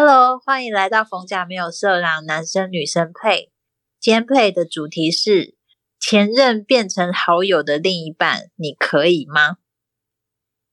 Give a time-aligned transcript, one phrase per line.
[0.00, 3.50] Hello，欢迎来到逢甲没有色狼男生女生配。
[3.98, 5.56] 今天配的主题是
[5.98, 9.56] 前任变成好友的另一半，你可以吗？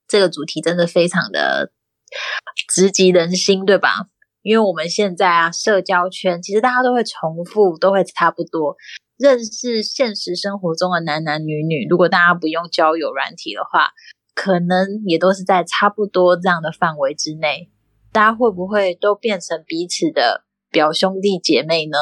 [0.06, 1.72] 这个主题真的非常的
[2.72, 4.10] 直击人心，对吧？
[4.42, 8.76] 因为我们现在啊，社交圈其实大家都会重复，都会差不多。
[9.18, 13.90] 认识现实生活中的男男女女，如果大家不用交友软体的话，
[14.36, 17.72] 可能也都是在差不多这样的范围之内。
[18.16, 21.98] 大家会不会都变成彼此的表兄弟姐妹呢？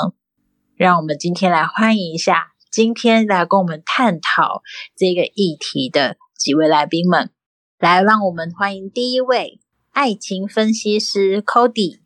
[0.77, 4.63] 让我们今天来欢迎一下，今天来跟我们探讨
[4.95, 7.33] 这个议题的几位来宾们。
[7.81, 9.59] 来，让我们欢迎第一位
[9.91, 11.99] 爱情分析师 Cody。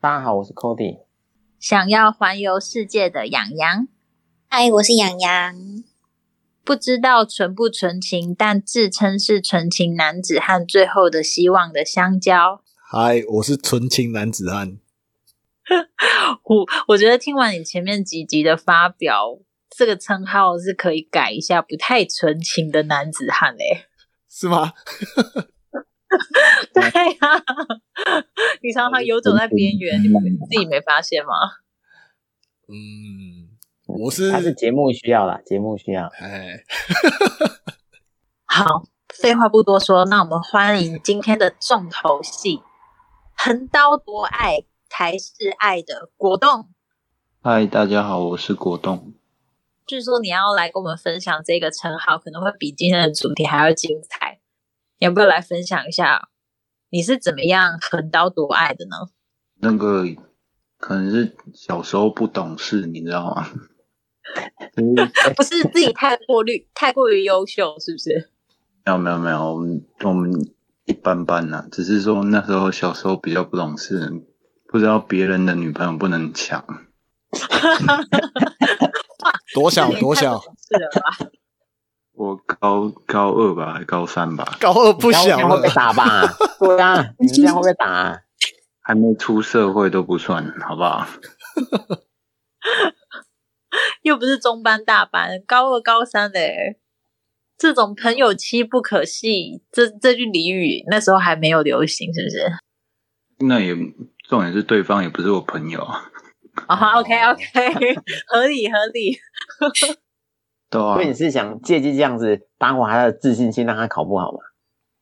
[0.00, 1.00] 大家好，我是 Cody。
[1.58, 3.88] 想要环游世界的养羊。
[4.46, 5.56] 嗨，我是杨洋。
[6.62, 10.64] 不知道纯不纯情，但自称是纯情男子汉。
[10.64, 12.62] 最后的希望的香蕉。
[12.94, 14.76] 嗨，我是纯情男子汉。
[16.44, 19.38] 我我觉得听完你前面几集的发表，
[19.70, 23.86] 这个称号是可以改一下，不太纯情的男子汉嘞，
[24.28, 24.74] 是吗？
[26.74, 27.42] 对呀，
[28.62, 30.08] 你常常游走在边缘，你
[30.46, 31.32] 自己没发现吗？
[32.68, 33.56] 嗯。
[33.86, 36.08] 我是，他是节目需要啦，节目需要。
[36.18, 36.62] 哎，
[38.44, 42.60] 好，废话不多说，那我们欢迎今天的重头戏——
[43.44, 46.68] 横刀夺爱才是爱的果冻。
[47.42, 49.14] 嗨，大家好，我是果冻。
[49.84, 54.38] 据说你要来跟我们分享这个称号，可能会比今天的主题还要精彩。
[55.00, 56.28] 要不要来分享一下，
[56.90, 59.08] 你是怎么样横刀夺爱的呢？
[59.56, 60.04] 那个
[60.78, 63.50] 可能是小时候不懂事，你知道吗？
[65.36, 68.30] 不是自己太过滤、太过于优秀，是不是？
[68.84, 70.30] 没有没有没有，我们我们
[70.84, 74.10] 一般般呐，只是说那时候小时候比较不懂事，
[74.68, 76.64] 不知道别人的女朋友不能抢。
[79.54, 81.16] 多 小多小，是的吧？
[82.14, 84.56] 我高高二吧，还高三吧？
[84.60, 86.26] 高二不小了，会被打吧？
[86.58, 88.22] 对啊，你这样会被打？
[88.80, 91.06] 还没出社会都不算，好不好？
[94.02, 96.40] 又不是中班大班，高二高三的，
[97.62, 103.46] 这种朋友妻不可戏，这这句俚语那时候还没有流行，是不是？
[103.46, 103.72] 那也
[104.28, 106.10] 重点是对方也不是我朋友啊。
[106.66, 107.94] 啊，OK OK，
[108.26, 109.16] 合理合理。
[110.70, 110.94] 对啊。
[110.94, 114.38] 所以你是想借机这样子打垮他的自信心，让他考不好吗？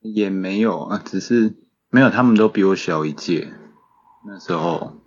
[0.00, 1.56] 也没有啊，只是
[1.88, 3.48] 没有，他们都比我小一届。
[4.26, 5.00] 那时候，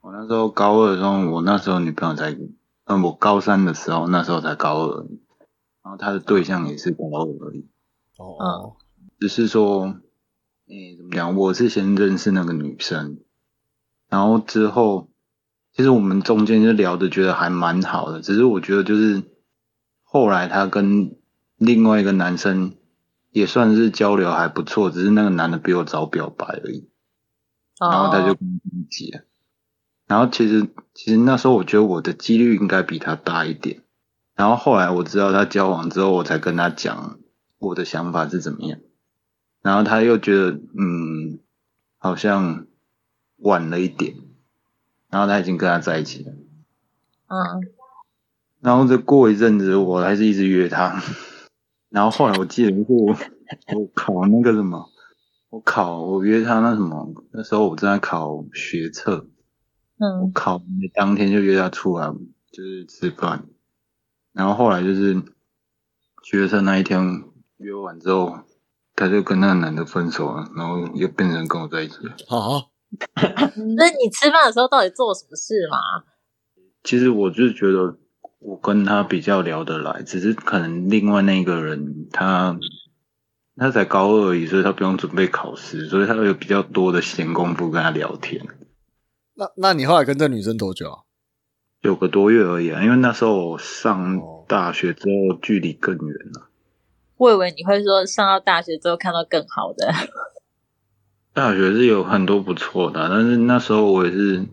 [0.00, 2.36] 我那时候高二的时候，我那时候女朋友才。
[2.84, 5.06] 嗯，我高三的时候，那时候才高二，
[5.84, 7.68] 然后他的对象也是高二而已。
[8.18, 8.76] 哦，
[9.18, 9.96] 只是说，
[10.68, 11.34] 诶，怎么讲？
[11.36, 13.18] 我是先认识那个女生，
[14.08, 15.08] 然后之后，
[15.72, 18.20] 其实我们中间就聊的觉得还蛮好的。
[18.20, 19.22] 只是我觉得就是
[20.02, 21.16] 后来他跟
[21.56, 22.76] 另外一个男生
[23.30, 26.88] 也算是交流还不错，只是那个男的比我早表白而已，
[27.80, 29.24] 然后他就跟我结。
[30.06, 33.82] 然后其实其实那时候我觉得我的几率应该比他大一点，
[34.34, 37.18] 然后后来我知道他交往之后，我才跟他讲
[37.58, 38.78] 我的想法是怎么样，
[39.62, 41.38] 然后他又觉得嗯
[41.98, 42.66] 好像
[43.36, 44.16] 晚了一点，
[45.10, 46.32] 然后他已经跟他在一起了，
[47.28, 47.68] 嗯，
[48.60, 51.02] 然后再过一阵子我还是一直约他，
[51.90, 53.16] 然后后来我记得是我
[53.74, 54.88] 我考那个什么，
[55.50, 59.26] 我考我约他那什么，那时候我正在考学测。
[59.98, 60.22] 嗯。
[60.22, 62.12] 我考的当天就约他出来，
[62.50, 63.44] 就是吃饭，
[64.32, 65.22] 然后后来就是
[66.22, 67.24] 学生那一天
[67.58, 68.38] 约完之后，
[68.94, 71.96] 他就跟那个男的分手了，然后又变成跟我在一起。
[72.26, 72.70] 好，
[73.76, 76.04] 那你吃饭的时候到底做什么事嘛？
[76.84, 77.96] 其实我就觉得
[78.40, 82.58] 我跟他比较聊得来，只是可能另外那个人他
[83.56, 88.44] 他才高二而已，所以他不用准备考试，所以他有比较多的闲工夫跟他聊天。
[89.34, 90.98] 那那你后来跟这女生多久啊？
[91.82, 96.48] 九个多月而已啊，因为那时候我上大学之后距离更远了。
[97.16, 99.92] 我以为你会说上到大学之后看到更好的。
[101.32, 104.44] 大学是有很多不错的，但是那时候我也是，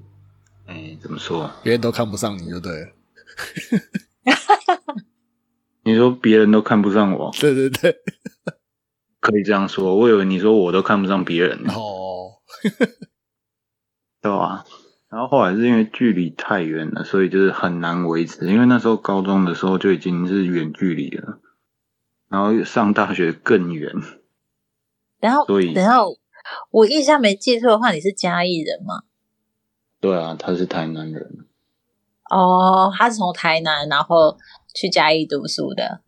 [0.66, 1.52] 哎，怎么说？
[1.62, 2.88] 别人都看不上你就对了。
[5.84, 7.32] 你说别人都看不上我？
[7.40, 7.96] 对对对，
[9.20, 9.96] 可以这样说。
[9.96, 12.40] 我以为你说我都看不上别人哦。
[14.22, 14.66] 对吧？
[15.10, 18.48] 然后后来是因为距离太远了，所以就是很难维持。
[18.48, 21.40] 因为那时候高中的时候就已经是远距离了，
[22.30, 23.92] 然后上大学更远。
[25.20, 26.18] 然后，所以然后
[26.72, 29.04] 我印象没记错的话，你是嘉义人吗？
[30.00, 31.46] 对啊，他是台南人，
[32.30, 34.38] 哦，他是从台南然后
[34.74, 36.02] 去嘉义读书的，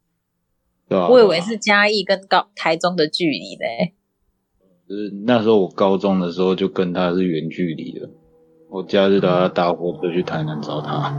[0.88, 3.96] 对啊，我以为是嘉义跟高台中的距离嘞。
[4.88, 8.10] 就是那时候我高中的时候就跟他是远距离的，
[8.72, 11.14] 我假日都要搭火车去台南找他。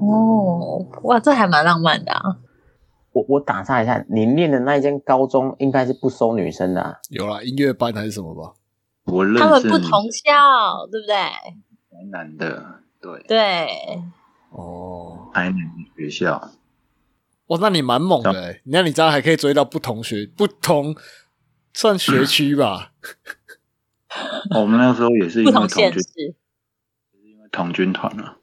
[0.00, 2.38] 哦，哇，这还蛮浪漫的啊！
[3.12, 8.54] 我我打岔一下，你念的那一间高中应该是不收女生的、啊，有啦，音乐班还是什么吧？
[9.04, 11.14] 我认识他们不同校，对不对？
[11.14, 13.68] 台南的，对，对，
[14.50, 15.56] 哦，台南
[15.96, 16.50] 学校，
[17.46, 20.96] 哇，那你蛮猛的欸，那你这样还可以追到不同学不同
[21.72, 22.90] 算学区吧？
[24.50, 26.34] 哦 我们那时候也是因不同县市。
[27.54, 28.36] 童军团啊，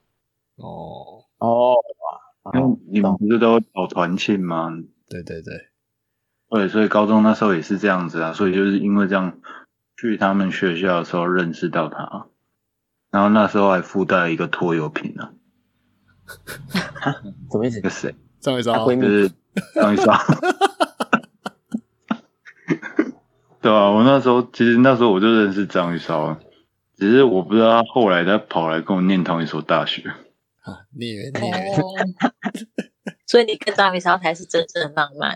[0.55, 1.75] 哦，哦，
[2.53, 4.71] 因为哦你们不是都会跑团庆吗？
[5.09, 5.67] 对对对，
[6.49, 9.39] 对，所以高中那时候也是这样子啊，所以就是因为这样
[9.97, 12.27] 去他们学校的时候认识到他，
[13.11, 15.33] 然后那时候还附带一个拖油瓶啊，
[17.51, 17.77] 什么意思？
[17.77, 17.81] 那？
[17.83, 19.01] 个谁，张一昭她闺蜜。
[19.01, 19.31] 就是
[19.75, 20.17] 张一莎。
[23.61, 26.39] 对啊，我那时候其实那时候我就认识张玉烧了，
[27.01, 30.03] 只是我不知道他后来他跑来跟我念同一所大学。
[30.59, 31.81] 啊，孽缘孽缘，哦，
[33.25, 35.36] 所以你跟张雨潇才是真正的浪漫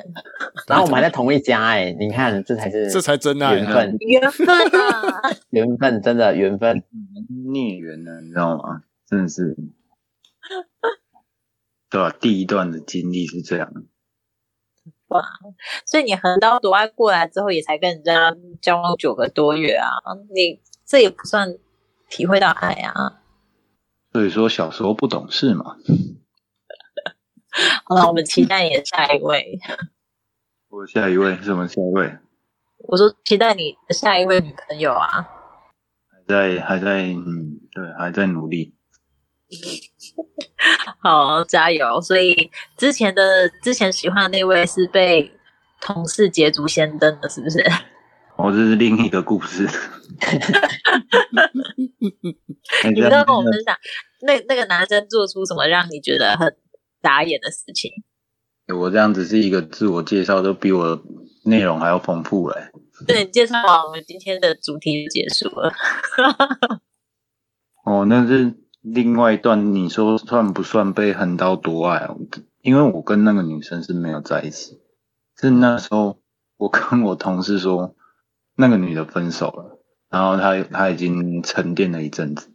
[0.68, 3.54] 然后我们还在同一家哎、你看这才是这才真爱啊！
[3.56, 5.22] 缘分，缘分啊！
[5.50, 6.84] 缘分真的缘分。
[7.52, 8.84] 孽缘呢，你知道吗？
[9.10, 9.58] 真的是，
[11.90, 13.74] 对吧、第一段的经历是这样，
[15.88, 19.90] 所以你横刀夺爱过来之后，也才跟人家交往九个多月啊，
[20.32, 21.58] 你这也不算
[22.10, 23.22] 体会到爱啊。
[24.14, 25.76] 所以说小时候不懂事嘛。
[27.86, 29.60] 好了，我们期待你的下一位。
[30.70, 31.68] 我下一位是什么？
[31.68, 32.18] 下一位
[32.80, 35.28] 我说期待你的下一位女朋友啊。
[36.10, 38.76] 还在还在嗯，对，还在努力。
[41.00, 42.02] 好，加油！
[42.02, 45.32] 所以之前的之前喜欢的那位是被
[45.80, 47.64] 同事捷足先登的，是不是？
[48.38, 49.68] 哦，这是另一个故事。
[52.90, 53.76] 你不要跟我分享
[54.22, 56.56] 那那个男生做出什么让你觉得很
[57.02, 57.92] 打眼的事情。
[58.74, 61.04] 我这样只是一个自我介绍，都比我
[61.46, 62.72] 内容还要丰富嘞。
[63.08, 65.72] 对你介绍完，我们今天的主题就结束了。
[67.86, 72.16] 哦，那是另外一段，你说算不算被横刀夺爱啊？
[72.62, 74.82] 因为我跟那个女生是没有在一起，
[75.40, 76.20] 是那时候
[76.58, 77.96] 我跟我同事说，
[78.56, 79.80] 那个女的分手了，
[80.10, 82.52] 然后她她已经沉淀了一阵子，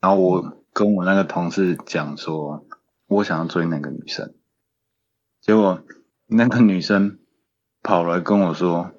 [0.00, 2.66] 然后我跟我那个同事讲说，
[3.06, 4.34] 我想要追那个女生，
[5.40, 5.82] 结果
[6.26, 7.18] 那个女生
[7.82, 8.92] 跑来跟我说，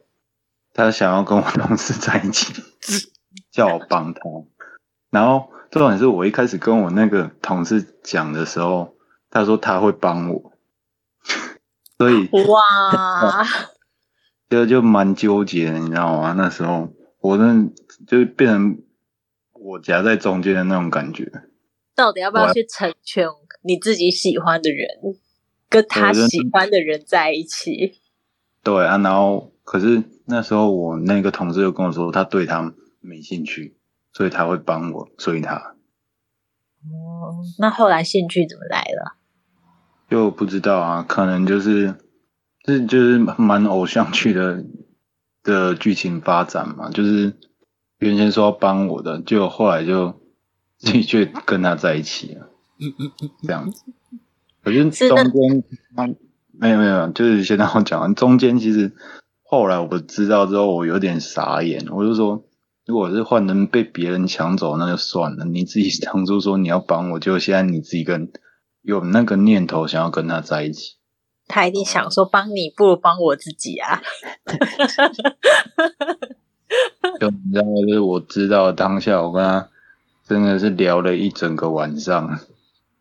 [0.74, 2.54] 她想要跟我同事在一起，
[3.51, 4.22] 叫我帮她。
[5.12, 8.96] 然后重点是我一开始跟我那个同事讲的时候，
[9.30, 10.54] 他说他会帮我，
[11.98, 13.46] 所以哇，
[14.50, 16.34] 就就蛮纠结的，你知道吗？
[16.34, 16.92] 那时候
[17.22, 17.74] 我真的
[18.07, 18.81] 就变成
[19.54, 21.32] 我夹在中间的那种感觉。
[21.96, 23.27] 到底要不要去成全
[23.62, 24.88] 你自己喜欢的人，
[25.70, 28.00] 跟他喜欢的人在一起？
[28.63, 33.75] 对啊，然后可是那时候我那个同事就跟我说，他对他没兴趣，
[34.13, 35.75] 所以他会帮我追他。
[36.89, 39.18] 哦，那后来兴趣怎么来了？
[40.08, 41.96] 又不知道啊，可能就是
[42.63, 44.66] 这就是蛮偶像剧的
[45.42, 47.34] 的剧情发展嘛，就是
[47.98, 50.22] 原先说要帮我的，结果后来就
[50.78, 52.50] 自己却跟他在一起了，
[53.44, 53.84] 这样子。
[54.62, 55.63] 可是中间
[55.96, 56.08] 他
[56.51, 58.13] 没有没有，就是先让我讲完。
[58.13, 58.94] 中间其实
[59.42, 62.46] 后来我知道之后，我有点傻眼，我就说，
[62.86, 65.46] 如果是换人被别人抢走，那就算了。
[65.46, 68.30] 你自己当初说你要帮我，就现在你自己跟
[68.82, 70.99] 有那个念头想要跟他在一起。
[71.50, 74.00] 他一定想说帮你不如帮我自己啊！
[77.20, 79.70] 就你知道，就是我知道当下我跟他
[80.24, 82.39] 真的是聊了一整个晚上，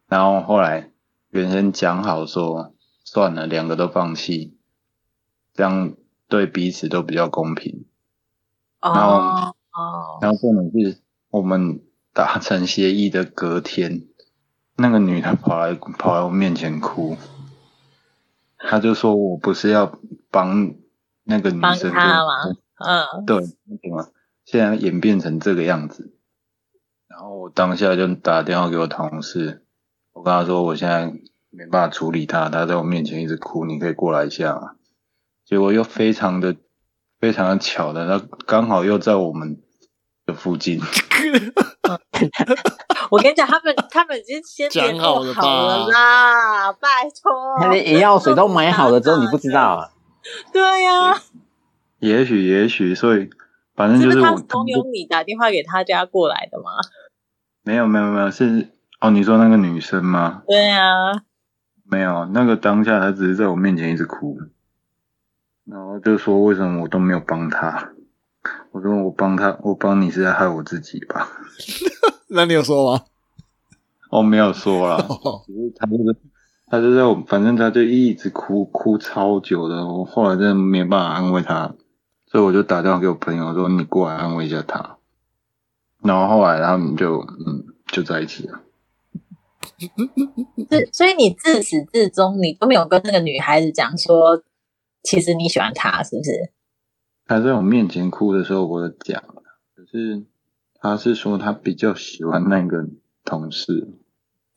[0.09, 0.90] 然后后来
[1.31, 2.73] 原先讲好说
[3.05, 4.57] 算了，两个都放弃，
[5.52, 5.93] 这样
[6.26, 7.85] 对彼此都比较公平。
[8.81, 9.19] 哦然后
[9.73, 10.99] 哦，然后重点是
[11.31, 11.83] 我们
[12.14, 14.07] 达成协议的隔天，
[14.76, 17.19] 那个女的跑来跑来我面前哭，
[18.59, 19.99] 她就说我不是要
[20.31, 20.75] 帮
[21.25, 22.57] 那个女帮生他吗？
[22.85, 24.12] 嗯，对，为什么
[24.45, 26.15] 现在演变成这个样子？
[27.09, 29.65] 然后我当下就打电话给我同事，
[30.12, 31.12] 我跟他说我现在
[31.50, 34.73] 没办法处理他，他在我面前一直哭，你可以过来一下吗？
[35.45, 36.55] 结果又非常的
[37.19, 39.61] 非常的巧的，他刚好又在我们
[40.27, 40.81] 的附近。
[43.11, 45.33] 我跟你讲，他们他们已经先讲好了
[45.88, 46.88] 啦，拜
[47.23, 47.59] 托。
[47.61, 49.90] 他连眼药水都买好了之后，你不知道啊？
[50.52, 51.21] 对呀、
[52.00, 53.30] 也许，也许，所以
[53.75, 56.71] 反正就是他怂恿你打电话给他家过来的吗？
[57.62, 58.68] 没有没有没有是
[59.00, 60.42] 哦，你说那个女生吗？
[60.47, 61.23] 对呀、
[61.85, 64.38] 没有，那个当下她只是在我面前一直哭，
[65.64, 67.92] 然后就说为什么我都没有帮她。
[68.73, 71.29] 我说我帮他，我帮你是在害我自己吧？
[72.29, 73.05] 那你有说吗？
[74.11, 76.17] 哦，没有说啦，哦只是他就是
[76.67, 79.87] 他就在我，反正他就一直哭，哭超久的。
[79.87, 81.75] 我后来真的没办法安慰他，
[82.27, 84.97] 所以我就打电话给我朋友说你过来安慰一下他。
[86.03, 88.61] 然后后来他们就嗯就在一起了。
[90.71, 94.43] 是，所以你自始至终你都没有跟那个女孩子讲说，
[95.03, 96.53] 其实你喜欢她，是不是？
[97.28, 99.23] 她在我面前哭的时候，我有讲，
[99.76, 100.25] 可是
[100.80, 102.87] 他是说他比较喜欢那个
[103.23, 103.87] 同事。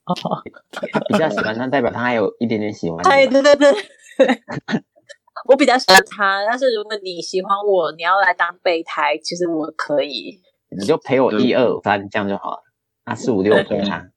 [0.06, 0.16] 哦，
[1.12, 3.06] 比较喜欢他，代表他还有一点点喜欢。
[3.06, 3.72] 哎，对对对，
[5.50, 12.64] 我比较喜欢他，但是如果你喜欢我，你要来当备胎，其实我可以，你就陪我一二三这样就好了。
[13.06, 14.10] 那四五六陪他，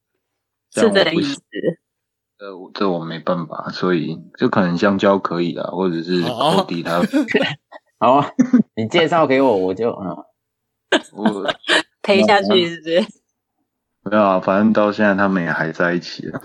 [0.70, 1.40] 是这个意思。
[2.38, 7.00] 这我这我没办法，所以就可能香蕉可以啦，或者是哦欧迪他，
[7.98, 8.30] 好啊，
[8.76, 10.16] 你介绍给我，我就嗯，
[11.14, 11.54] 我
[12.02, 13.00] 陪下去是不是？
[14.10, 16.42] 没有啊，反正到现在他们也还在一起了。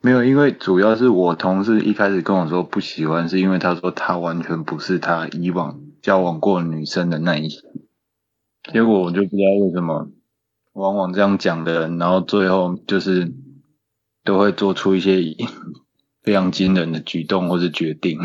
[0.00, 7.60] 没有，因为主要是我同事一开始跟我说不喜欢，是因为他说他完全不是他以往交往过女生的那一型。
[8.72, 10.08] 结果我就不知道为什么，
[10.74, 13.32] 往往这样讲的人，然后最后就是
[14.22, 15.16] 都会做出一些
[16.22, 18.20] 非常惊人的举动或是决定。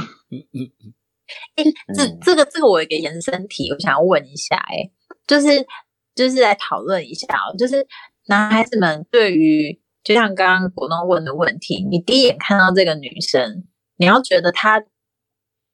[1.55, 1.63] 哎，
[1.95, 4.91] 这嗯这个这个我有一个延伸题，我想要问一下、哎，
[5.25, 5.65] 就是
[6.15, 7.87] 就是来讨论一下哦，就是
[8.27, 13.65] 男孩子们对于就像刚刚果冻问的问题，你第一眼看到这个女生，
[13.97, 14.83] 你要觉得她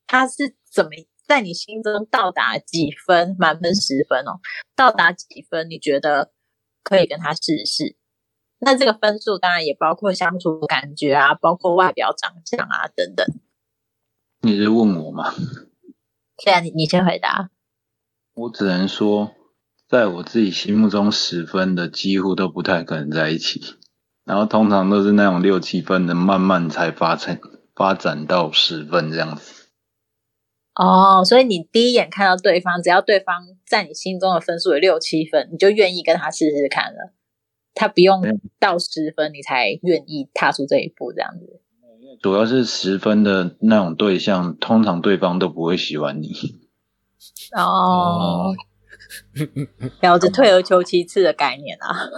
[0.07, 0.91] 她是怎么
[1.27, 4.39] 在你心中到达几分，满分十分哦，
[4.75, 6.31] 到达几分，你觉得
[6.83, 7.95] 可以跟她试试？
[8.61, 13.25] 那这个分数当然也包括相处感觉啊，包括外表长相啊等等。
[14.41, 15.33] 你是问我吗？
[16.43, 17.49] 对啊，你你先回答。
[18.33, 19.31] 我只能说，
[19.89, 23.61] 在我自己心目中十分的几乎都不太可能在一起，
[24.23, 27.37] 然后通常都是那种六七分的，慢慢才发成
[27.75, 29.67] 发展到十分这样子。
[30.75, 37.13] 哦，所以你第一眼看到对方，只要对方在你心中的分数有六七分，你就愿意跟他试试看了。
[37.73, 41.58] 他不用嗯到十分，你才愿意踏出这一步，这样子。
[42.21, 46.33] 主要是十分的那种对象，通常对方都不会喜欢你。
[47.55, 48.53] 哦，
[50.01, 52.09] 了解退而求其次的概念啊。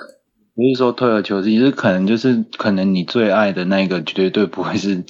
[0.53, 5.03] 不是说退而求其次，可能就是可能你最爱的那个绝对不会是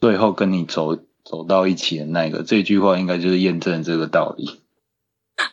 [0.00, 2.42] 最后跟你走走到一起的那个。
[2.42, 4.60] 这句话应该就是验证这个道理。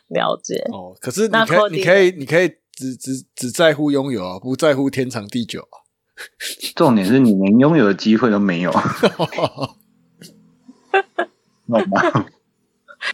[0.08, 0.56] 了解。
[0.72, 5.85] 哦，可是你那可以，你可以，你可以只只只在乎拥有啊，不在乎天长地久啊。
[6.74, 8.70] 重点是你连拥有的机会都没有，
[11.68, 12.26] 懂吗？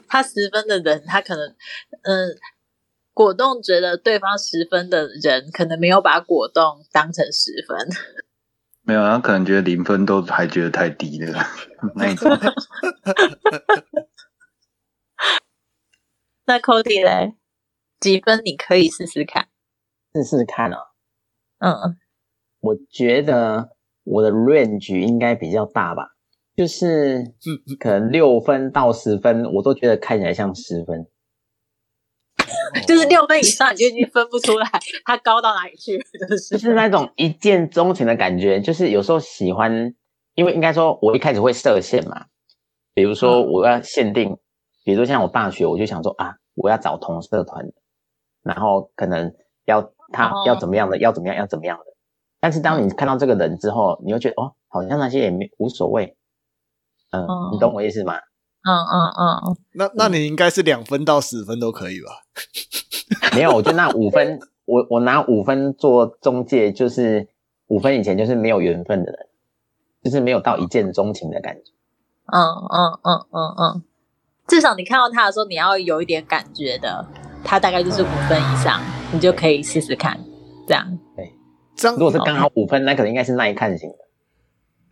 [0.06, 1.54] 他十分的人，他可能，
[2.02, 2.36] 嗯，
[3.12, 7.88] 果冻觉得对方十分的人，可能没有把果冻当成十分。
[8.82, 11.44] 没有，他可能觉得零分都还觉得太低了，
[11.96, 12.30] 那一种。
[16.44, 17.34] 那 Cody 嘞，
[18.00, 19.48] 几分你可以试试看？
[20.14, 20.88] 试试看哦。
[21.58, 21.96] 嗯，
[22.62, 23.70] 我觉得
[24.04, 26.12] 我的 range 应该比较大吧，
[26.56, 27.34] 就是
[27.80, 31.06] 可能六分到十分，我都觉得看起来像十分。
[32.86, 34.66] 就是六分以上，你就已经分不出来
[35.04, 39.94] 它高到哪里去了，就是就是那种一见钟情的感觉，就是有时候喜欢，
[40.34, 42.26] 因为应该说，我一开始会设限嘛，
[42.94, 44.38] 比如说我要限定，
[44.84, 47.72] 比如说像我大学，我就想说啊，我要找同社团的，
[48.42, 49.34] 然后可能
[49.66, 51.91] 要他哦要怎么样的，要怎么样，要怎么样的。
[52.42, 56.16] 但是当你看到这个人之后，你又觉得哦，好像那些也没无所谓，
[57.12, 58.14] 嗯，哦你懂我意思吗？
[58.64, 62.10] 嗯嗯嗯嗯，那那你应该是两分到十分都可以吧？
[63.34, 67.28] 没有，我就那五分，我我拿五分做中介，就是
[67.68, 69.26] 五分以前就是没有缘分的人，
[70.02, 71.70] 就是没有到一见钟情的感觉。
[72.26, 73.82] 嗯嗯嗯嗯嗯，
[74.48, 77.06] 至少你看到他的时候，你要有一点感觉的，
[77.44, 78.80] 他大概就是五分以上，
[79.12, 80.18] 你就可以试试看，
[80.66, 81.32] 这样这样
[81.90, 83.96] 如果是刚好五分，那可能应该是耐看型的。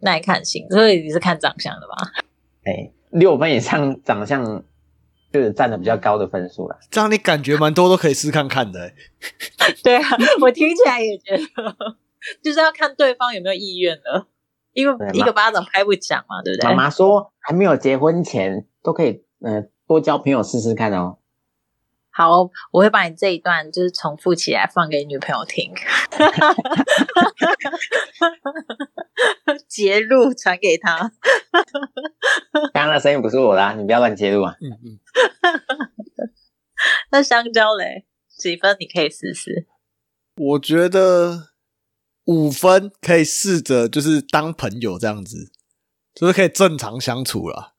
[0.00, 0.66] 耐看型。
[0.70, 2.10] 所以你是看长相的吧？
[2.64, 4.64] 哎，六分以上长相
[5.32, 6.78] 就是占的比较高的分数了。
[6.90, 8.94] 这样你感觉蛮多都可以试看看的、欸。
[9.84, 10.02] 对啊，
[10.40, 11.96] 我听起来也觉得，
[12.42, 14.26] 就是要看对方有没有意愿了，
[14.72, 16.68] 因为一个巴掌拍不响嘛，对不对？
[16.70, 21.18] 妈妈说，还没有结婚前都可以，呃，多交朋友试试看哦。
[22.20, 25.72] 好，我会把你这一段就是重复起来放给女朋友听，
[29.66, 31.10] 截录传给她。
[32.74, 34.54] 刚刚的声音不是我的、啊，你不要乱接录啊。
[34.60, 35.00] 嗯嗯，
[37.10, 38.04] 那香蕉嘞，
[38.36, 39.66] 几分你可以试试？
[40.36, 41.52] 我觉得
[42.26, 45.50] 五分可以试着就是当朋友这样子，
[46.14, 47.76] 就是可以正常相处了。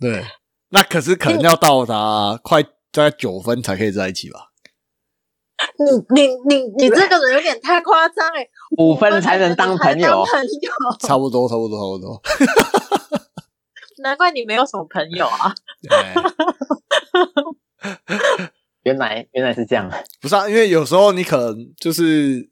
[0.00, 0.26] 对，
[0.70, 4.48] 那可是可能要到达快大概九分才可以在一起吧。
[5.78, 12.22] 你你你你这个人有点太夸张哎，五分才能当朋友，朋友，差不多，差不多，差不多。
[14.02, 15.54] 难怪你没有什么朋友啊。
[15.82, 15.90] 对，
[18.84, 19.90] 原来原来是这样。
[20.22, 22.48] 不是啊，因为有时候你可能就是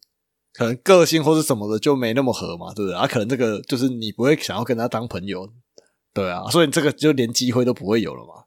[0.52, 2.94] 可能个性或是什么的就没那么合嘛，对不对？
[2.94, 5.48] 啊，可能这个就是你不会想要跟他当朋友，
[6.12, 8.44] 对啊，所以这个就连机会都不会有了嘛。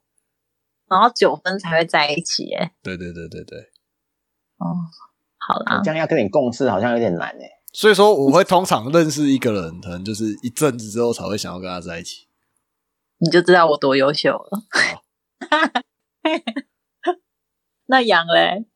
[0.92, 3.58] 然后九分才会在一起哎，对对对对对，
[4.58, 4.76] 哦，
[5.38, 7.50] 好啦这，样要跟你共事好像有点难哎。
[7.72, 12.28] 所以说我会通常认识一个人，可能就是一阵子之后才会想要跟他在一起。
[13.16, 14.64] 你就知道我多优秀了。
[17.86, 18.66] 那杨嘞，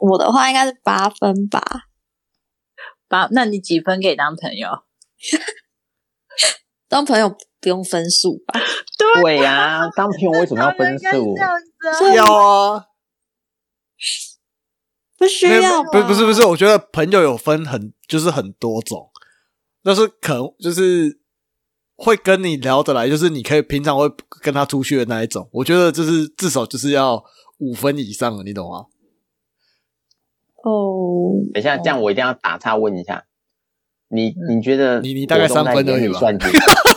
[0.00, 1.62] 我的话应该是八分吧，
[3.08, 4.68] 八那你几分可以当朋友？
[6.88, 7.34] 当朋友
[7.64, 8.60] 不用分数吧？
[9.24, 11.02] 对呀、当朋友为什么要分数？
[11.34, 12.86] 这样子啊要啊，
[15.16, 15.82] 不需要？
[15.84, 19.10] 不不是不是，我觉得朋友有分很就是很多种，
[19.82, 21.18] 但是可能就是
[21.96, 24.10] 会跟你聊得来，就是你可以平常会
[24.42, 25.48] 跟他出去的那一种。
[25.52, 27.24] 我觉得就是至少就是要
[27.58, 28.86] 五分以上的，你懂吗？
[30.62, 33.24] 哦，等一下，这样我一定要打岔问一下，
[34.08, 36.20] 你你觉得你你大概三分而已吧？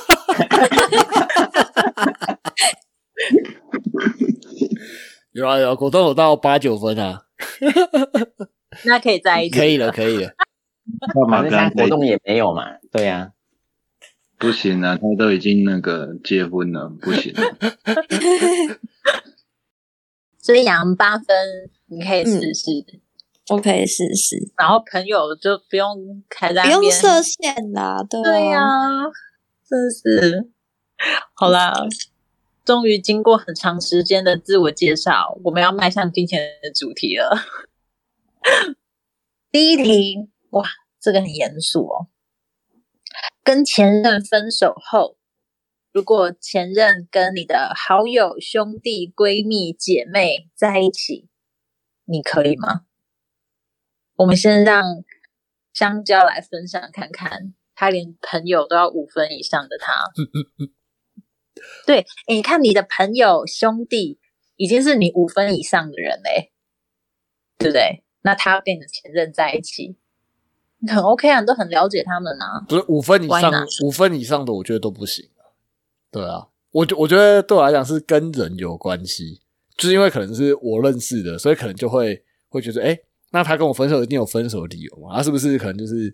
[5.34, 7.21] 有 啊有啊，果冻有到八九分啊，
[8.86, 10.30] 那可以在一起，可以了可以了。
[11.13, 11.41] 干嘛？
[11.41, 13.32] 反正跟他在一起现在国中也没有嘛，对呀、
[14.38, 17.34] 不行啊，他都已经那个结婚了，不行。
[20.39, 21.26] 所以杨八分
[21.88, 22.69] 你可以试试，
[23.50, 29.04] 我可以试试，然后朋友就不用开在不用设限啦，对对呀、啊
[29.67, 30.49] 真是
[31.36, 31.73] 好啦。
[32.63, 37.45] 终于经过很长时间的自我介绍，我们要迈向今天的主题了。
[39.49, 40.65] 第一题，哇，
[40.99, 42.08] 这个很严肃哦。
[43.41, 45.15] 跟前任分手后，
[45.93, 51.30] 如果前任跟你的好友、兄弟、闺蜜、姐妹在一起，
[52.03, 52.82] 你可以吗？
[54.17, 54.84] 我们先让
[55.71, 59.94] 香蕉来分享看看，他连朋友都要五分以上的他。
[61.86, 64.20] 对，你看你的朋友、兄弟
[64.56, 66.52] 已经是你五分以上的人嘞，
[67.60, 68.04] 对不对？
[68.24, 69.96] 那他跟你的前任在一起，
[70.80, 72.66] 你很 OK 啊，你都很了解他们啊。
[72.68, 75.54] 不是五分以上五分以上的我觉得都不行啊。
[76.12, 79.42] 对啊，我觉我觉得对我来讲是跟人有关系，
[79.78, 83.00] 就是因为可能是我认识的，所以可能就会会觉得，哎、
[83.32, 85.16] 那他跟我分手一定有分手的理由嘛？
[85.16, 86.12] 他是不是可能就是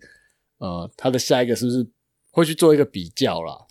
[0.63, 1.85] 呃，他的下一个是不是
[2.31, 3.65] 会去做一个比较啦？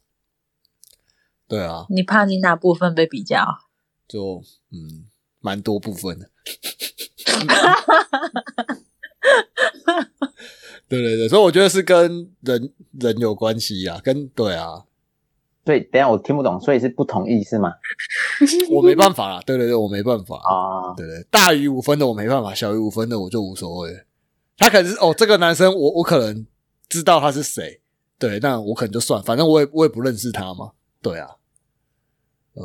[1.48, 3.42] 对啊，你怕你哪部分被比较？
[4.06, 5.06] 就嗯，
[5.40, 6.28] 蛮多部分的。
[10.86, 14.84] 对对对，所以我觉得是跟人人有关系啊，跟对啊，
[15.64, 17.72] 所以等一下我听不懂，所以是不同意是吗？
[18.70, 24.04] 我没办法啦，对对对，我没办法，哦，对对，大于五分的我没办法，小于五分的我就无所谓。
[24.58, 26.46] 他可能是哦，这个男生我我可能
[26.92, 27.80] 知道他是谁，
[28.18, 31.26] 对，那我可能就算，反正我也我也不认识他嘛，对啊，
[32.54, 32.62] 嗯，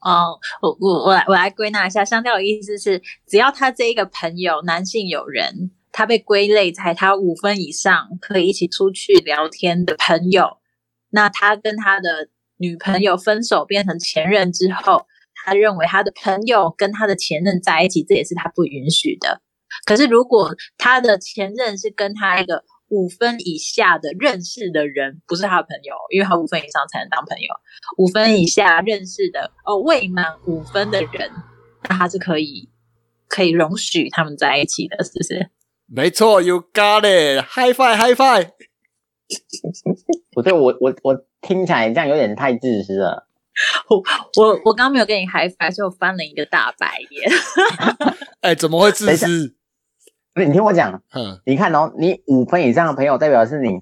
[0.00, 10.56] 哦，我我我来我来归纳一下，香蕉的意思是，只要他这一个朋友男性友人，他被归类在他五分以上可以一起出去聊天的朋友，
[11.10, 15.06] 那他跟他的女朋友分手变成前任之后，
[15.44, 19.42] 他认为他的朋友跟他的前任在一起，这也是他不允许的。
[19.84, 27.54] 可是如果他的前任是跟他一个五分以下的认识的人，不是他的朋友，因为他五分以上才能当朋友。
[27.98, 31.30] 五分以下认识的哦未满五分的人，
[31.88, 32.68] 那他是可以
[33.28, 35.50] 可以容许他们在一起的，是不是？
[35.86, 38.50] 没错，You got it，High five，High five，
[40.32, 43.26] 不对，我我我听起来这样有点太自私了。
[43.88, 43.96] 我
[44.36, 47.30] 我我刚刚没有跟你 high five，所以我翻了一个大白眼。
[48.40, 49.56] 哎，怎么会自私？
[50.46, 53.80] 你听我讲，嗯，你看哦，你五分以上的朋友，代表是你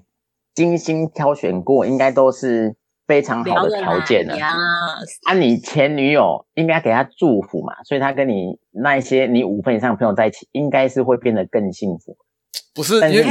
[0.55, 4.37] 精心挑选过，应该都是非常好的条件的。
[4.37, 4.53] 呀，
[5.25, 12.17] 啊，你前女友应该给她祝福嘛，所以她跟你那一些你五分以上的朋友在一起，应该是会变得更幸福。
[12.73, 13.25] 不是，因为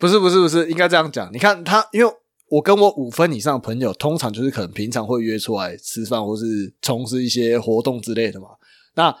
[0.00, 1.30] 不是不是不是，应该这样讲。
[1.32, 2.12] 你看他，因为
[2.50, 6.44] 我跟我五分以上的朋友，通常就是可能平常会约出来吃饭，或是
[6.82, 8.48] 从事一些活动之类的嘛。
[8.94, 9.14] 那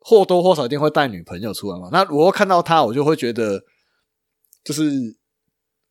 [0.00, 1.88] 或多或少一定会带女朋友出来嘛。
[1.92, 3.62] 那我又看到他，我就会觉得，
[4.64, 4.90] 就是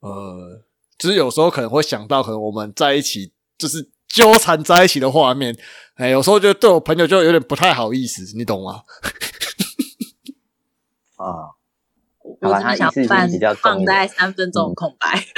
[0.01, 0.61] 呃，
[0.97, 5.57] 就是有时候可能会想到，可能我们在一起就是纠缠在一起的画面。
[5.95, 8.83] 哎，有时候就对我朋友就有点不太好意思，你懂吗？
[11.17, 11.51] 啊，
[12.41, 15.23] 我好吧真的想放是比较放大概三分钟的空白，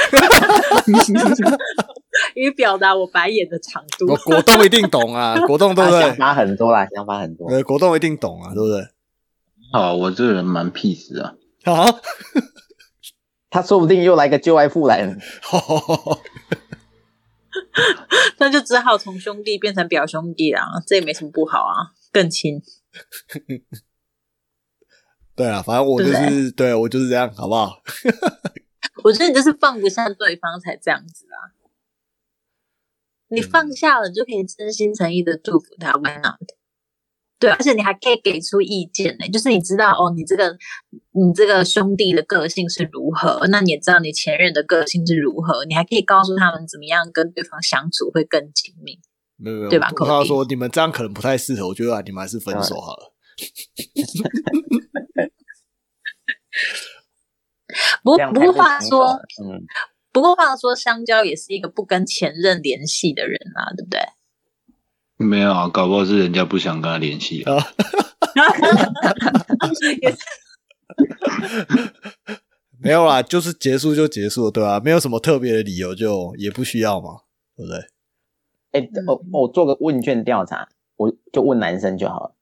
[2.35, 4.15] 以表达我白眼的长度我。
[4.17, 6.01] 果冻一定懂啊，果冻对不对？
[6.01, 7.47] 她想法很多啦，想法很多。
[7.49, 8.87] 呃，果冻一定懂啊，对不对？
[9.73, 11.33] 好，我这个人蛮 peace 啊，
[11.63, 11.85] 啊，
[13.49, 15.09] 他说不定又来个旧爱复燃，
[18.37, 22.61] 那就只好从兄弟变成表兄弟啦，这也没什么不好啊，更亲。
[25.35, 27.81] 对啊，反正我就是对我就是这样，好不好？
[29.03, 31.49] 我觉得你就是放不下对方才这样子啊。
[33.29, 36.35] 你放下了，你就可以真心诚意的祝福他，Why not？
[37.39, 40.55] 对，而且你还可以给出意见呢，就是你知道哦，你这个
[41.11, 48.99] 你这个兄弟的个性是如何，那你也知道你前任的个性是如何，你还可以告诉他们怎么样跟对方相处会更亲密。
[49.37, 53.10] 没有没有，对吧我他说你们这样可能不太适合，我觉得、啊、你们还是分手好了。
[58.03, 59.05] 不不过话说，
[59.43, 59.65] 嗯，
[60.11, 63.99] 不过话说，香蕉也是一个不跟前任联系的人啊，对不对？
[65.17, 67.55] 没有啊，搞不好是人家不想跟他联系啊。
[72.81, 77.21] 没有啦，就是结束就结束了，对吧、没有什么特别的理由就也不需要嘛，
[77.55, 77.79] 对不对？
[78.71, 80.67] 哎，我我做个问卷调查，
[80.97, 82.35] 我就问男生就好了。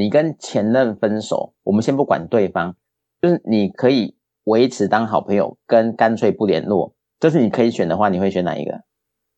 [0.00, 2.74] 你跟前任分手，我们先不管对方，
[3.20, 8.82] 就是你可以维持当好朋友，跟干脆不联络，这是你可以选的话，你会选哪一个？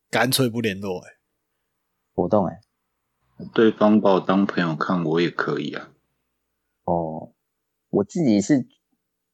[0.09, 1.17] 干脆不联络、欸，
[2.15, 2.61] 活动哎、
[3.53, 5.89] 对方把我当朋友看，我也可以啊。
[6.85, 7.33] 哦，
[7.91, 8.65] 我自己是，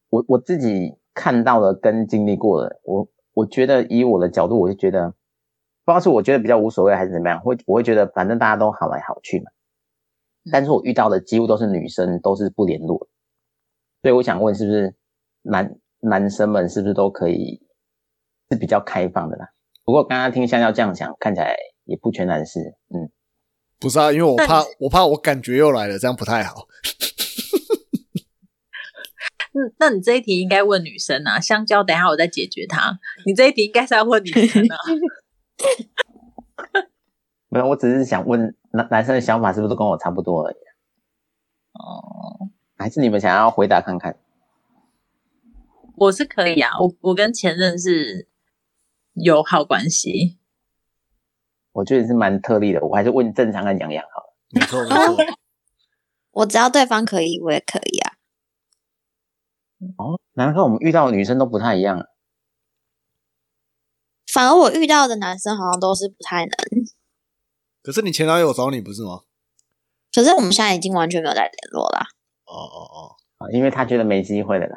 [0.09, 5.11] 我我自己看到的跟经历过的，我我觉得以我的角度，我就觉得，
[5.85, 9.51] 不知道是我觉得比较无所谓还是怎么样，会我会觉得反正大家都好来好去嘛。
[10.51, 13.07] 但是我遇到的几乎都是女生，都是不联络的，
[14.01, 14.95] 所以我想问，是不是
[15.41, 17.61] 男男生们是不是都可以
[18.49, 19.49] 是比较开放的啦？
[19.83, 22.59] 不过刚刚听香蕉这样讲，看起来也不全然是，
[22.93, 23.11] 嗯，
[23.79, 26.67] 不是啊，因为我怕我怕我感觉又来了，这样不太好。
[29.51, 32.99] 嗯，那你这一题应该问女生啊，香蕉，等一下我再解决它。
[33.25, 34.77] 你这一题应该是要问女生啊。
[37.49, 40.55] 没有，我只是想问男男生的想法是不是都跟我差不多而已？
[41.73, 44.17] 哦，还是你们想要回答看看？
[45.95, 48.27] 我是可以啊，我我跟前任是
[49.13, 50.37] 友好关系。
[51.71, 54.35] 我觉得是蛮特例的，我还是问正常跟洋洋好了。
[54.51, 55.17] 没错没错，
[56.31, 58.13] 我只要对方可以，我也可以啊。
[59.97, 62.05] 哦，难怪我们遇到的女生都不太一样啊。
[64.31, 66.49] 反而我遇到的男生好像都是不太能，
[67.81, 69.21] 可是你前男友找你不是吗？
[70.13, 71.99] 可是我们现在已经完全没有再联络了，
[72.45, 74.75] 哦哦哦，啊因为他觉得没机会了啦。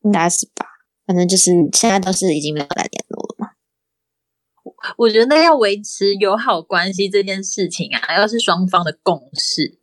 [0.00, 0.66] 应该是吧？
[1.06, 3.50] 反正就是现在都是已经没有再联络了嘛。
[4.96, 9.78] 我觉得要维持友好关系这件事情啊，要是双方的共识，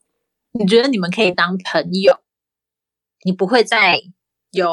[0.52, 2.20] 你觉得你们可以当朋友，
[3.24, 4.00] 你不会再
[4.50, 4.68] 有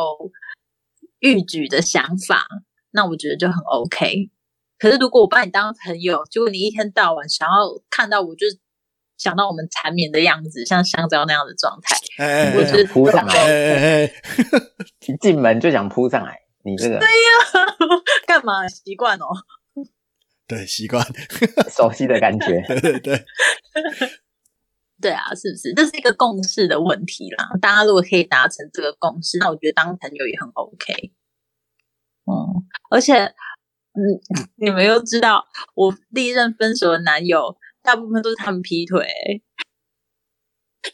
[1.21, 2.47] 逾矩的想法，
[2.91, 4.31] 那我觉得就很 OK。
[4.79, 7.55] 可是如果我把你当朋友，结果你一天到晚想要
[7.91, 8.47] 看到我，就
[9.17, 14.11] 想到我们缠绵的样子，像香蕉那样的状态，哎哎哎我就是扑上来
[15.07, 17.01] 一 进门就想扑上来，你这个
[18.27, 19.27] 干嘛习惯哦？
[20.47, 21.05] 对，习惯，
[21.69, 22.63] 熟悉的感觉。
[22.67, 23.25] 对对对，
[24.99, 25.75] 对啊，是不是？
[25.75, 27.51] 这是一个共识的问题啦。
[27.61, 31.13] 大家如果可以达成这个共识，那我觉得当朋友也很 OK。
[32.25, 33.35] 嗯，而且，
[33.99, 39.05] 嗯， 你们又知道，我第一任分手的男友，大部分都是他们劈腿、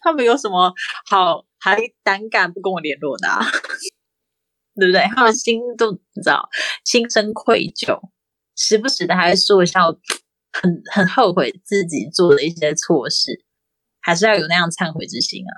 [0.00, 0.72] 他们有什么
[1.06, 3.44] 好还胆敢不跟我联络的、啊？
[4.76, 5.02] 对不对？
[5.14, 6.48] 他们心都你知道，
[6.84, 8.00] 心生愧疚，
[8.56, 9.82] 时不时的还会说一下，
[10.52, 13.44] 很很后悔自己做的一些错事，
[14.00, 15.52] 还是要有那样忏悔之心啊。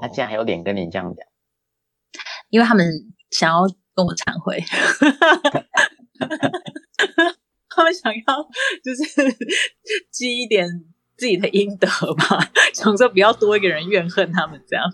[0.00, 1.26] 他竟然还有脸跟你这样讲，
[2.48, 2.86] 因为他们
[3.30, 3.62] 想要
[3.94, 4.62] 跟我忏悔，
[7.74, 8.48] 他们想要
[8.82, 9.36] 就是
[10.10, 10.66] 积一点
[11.16, 14.84] 自己的阴德吧，想说不要多一个人怨恨他们这样。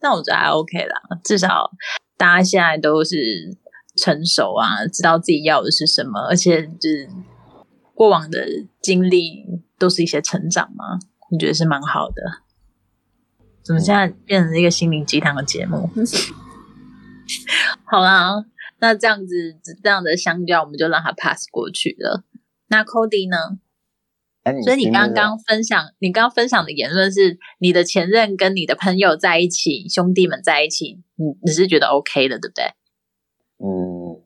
[0.00, 1.70] 但我觉得还 OK 啦，至少
[2.16, 3.56] 大家现在都是
[3.96, 7.08] 成熟啊，知道自己要的是什么，而且就是
[7.94, 8.46] 过往的
[8.80, 9.44] 经历
[9.78, 10.98] 都是一些成长嘛，
[11.30, 12.22] 我觉得是蛮好的。
[13.64, 15.90] 怎么现在变成一个心灵鸡汤的节目？
[17.84, 18.44] 好啦，
[18.80, 22.24] 那这样子这样的香蕉，我们就让他 pass 过去了。
[22.68, 23.58] 那 Cody 呢？
[24.44, 32.64] 哎所以你刚刚分享，你刚刚分享的言论是你的前任跟你的朋友在一起，兄弟们在一起，你你是觉得 OK 的，对不对？
[33.58, 34.22] 嗯，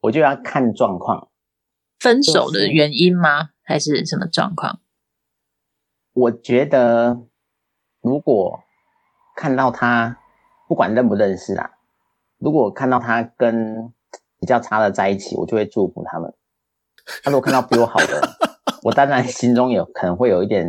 [0.00, 1.28] 我就要看状况。
[1.98, 3.50] 分手的原因吗？
[3.62, 4.80] 还是什么状况？
[6.12, 7.26] 我觉得
[8.00, 8.60] 如果
[9.34, 10.18] 看到他，
[10.68, 11.72] 不管认不认识啊，
[12.38, 13.92] 如果看到他跟
[14.46, 16.32] 比较差的在一起，我就会祝福他们。
[17.24, 18.36] 他如果看到比我好的，
[18.84, 20.64] 我当然心中有可能会有一点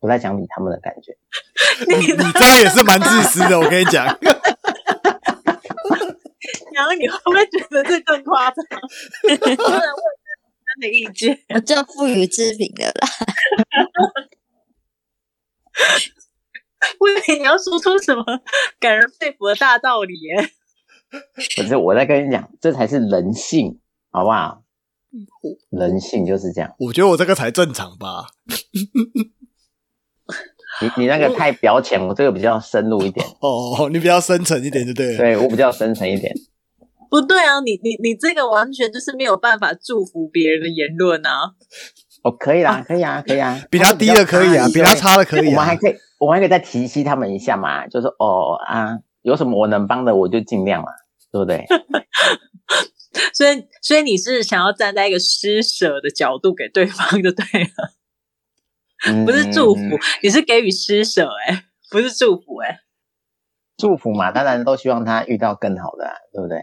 [0.00, 1.16] 不太想理他们的感觉。
[1.86, 4.04] 你你这样也是蛮自私的，我跟你讲。
[6.74, 8.64] 然后你会不会觉得这更夸张？
[10.80, 11.38] 的意见。
[11.54, 13.08] 我就赋予置评的啦。
[16.98, 18.24] 我以为你要说出什么
[18.80, 20.50] 感人肺腑的大道理耶。
[21.56, 23.78] 可是我在跟你讲，这才是人性，
[24.10, 24.62] 好不好？
[25.70, 26.72] 人性就是这样。
[26.78, 28.26] 我觉得我这个才正常吧。
[30.82, 33.26] 你你那个太表浅，我这个比较深入一点。
[33.40, 35.18] 哦，你比较深沉一点就对了。
[35.18, 36.32] 对我比较深沉一点。
[37.10, 41.52] 不对啊，你你你这个完全就是没有办法祝福别人的言论啊！
[42.22, 43.60] 哦，可以啦，可以啊，可以啊。
[43.68, 45.76] 比他低的可以啊，比他差的可以啊我们还。
[45.76, 50.88] 可以，我们还可以再提携他们一下嘛，就是哦啊，有什么我能帮的，我就尽量嘛，
[51.32, 51.64] 对不对？
[53.34, 57.92] 所以所以你是想要站在一个施舍的角度给对方就对了，
[59.06, 59.80] 嗯 不是祝福，
[60.22, 62.80] 你是给予施舍哎、不是祝福哎、
[63.76, 66.58] 祝福嘛，当然都希望他遇到更好的、啊，对不对？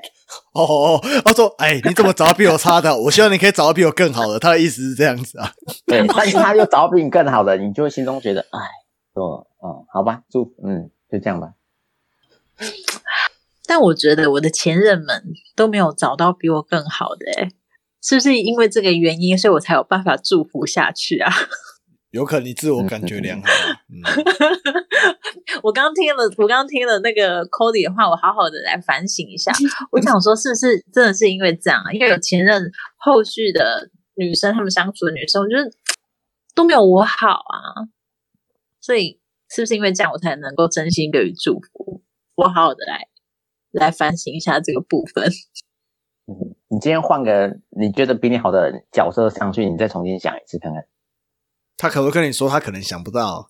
[0.53, 2.95] 哦哦，哦他说：“哎，你怎么找到比我差的？
[2.97, 5.51] 我希望你可以找到比我更好的。”他的意思是这样子啊。
[5.85, 8.59] 对，但是他又找到比你更好的，你就会心中觉得，哎，
[9.13, 11.53] 说，嗯，好吧，祝福，嗯，就这样吧。
[13.67, 15.23] 但我觉得我的前任们
[15.55, 17.49] 都没有找到比我更好的哎、
[18.01, 21.31] 是不是因为这个原因，所以我才有办法祝福下去啊？
[22.11, 23.83] 有可能你自我感觉良好啊。
[23.89, 23.99] 嗯，
[25.61, 29.51] 我刚听了，我刚听了那个 Cody 的话，我好好的来反省一下。
[29.91, 31.91] 我想说，是不是真的是因为这样啊？
[31.91, 35.69] 因为有前任后续的女生，她们相处的女生，我觉得
[36.55, 37.91] 都没有我好啊。
[38.79, 42.01] 所以是不是因为这样，我才能够真心给予祝福？
[42.35, 43.09] 我好好的来
[43.71, 45.23] 来反省一下这个部分。
[46.27, 50.85] 嗯，你今天换个你觉得比你好的角色上去，你再重新想一次看看。
[51.77, 53.49] 他可不可以跟你说，他可能想不到。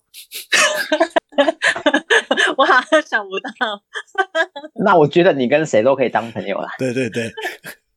[2.56, 3.82] 我好像想不到，
[4.84, 6.68] 那我觉得你跟谁都可以当朋友啦。
[6.78, 7.32] 对对对，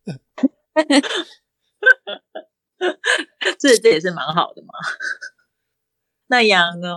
[3.57, 4.67] 这这也是蛮好的嘛。
[6.27, 6.87] 那杨呢？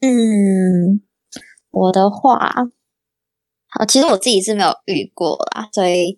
[0.00, 1.02] 嗯，
[1.70, 2.48] 我的话，
[3.78, 6.16] 好，其实我自己是没有遇过啦，所以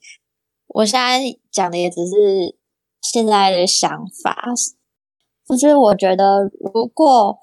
[0.69, 2.57] 我现在讲的也只是
[3.01, 3.91] 现在的想
[4.23, 4.53] 法。
[5.49, 7.39] 就是我觉得，如果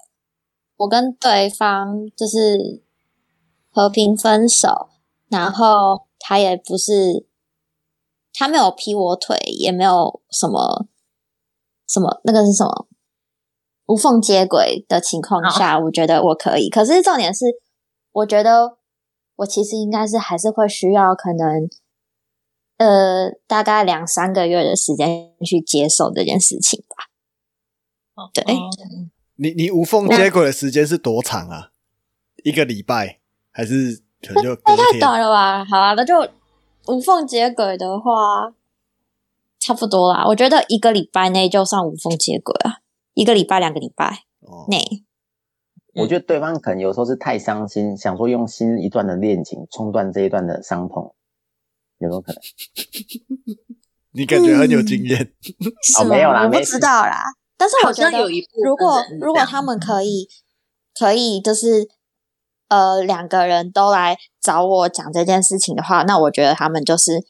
[0.76, 2.82] 我跟对方就是
[3.68, 4.88] 和平分手，
[5.28, 7.26] 然后他也不是
[8.32, 10.86] 他没有劈我腿，也没有什么
[11.88, 12.86] 什么那个是什么
[13.86, 16.70] 无缝接轨的情况下，我觉得我可以。
[16.70, 17.44] 可是重点是，
[18.12, 18.75] 我觉得
[19.36, 21.68] 我其实应该是还是会需要可能
[22.78, 28.28] 呃大概两三个月的时间去接受这件事情吧。
[28.32, 28.70] 对哦
[29.36, 31.70] 你你无缝接轨的时间是多长啊？
[32.42, 33.20] 一个礼拜
[33.50, 34.74] 还是可能就太？
[34.98, 35.62] 短了吧？
[35.64, 36.26] 好啊，那就
[36.86, 38.54] 无缝接轨的话，
[39.58, 40.24] 差不多啦。
[40.26, 42.80] 我觉得一个礼拜内就算无缝接轨啊，
[43.12, 45.04] 一个礼拜、两个礼拜哦内。
[45.96, 51.14] 我觉得对方可能有时候是太伤心，想说用新一段的恋情冲断这一段的伤痛，
[51.98, 52.40] 有没有可能？
[54.12, 55.32] 你感觉很有经验。
[55.82, 57.22] 是吗没有啦我不知道啦。
[57.56, 60.28] 但是我好觉得有一部分如果如果他们可以
[60.98, 61.88] 可以就是
[62.68, 67.24] 呃两个人都来找我讲这件事情的话，那我觉得他们就是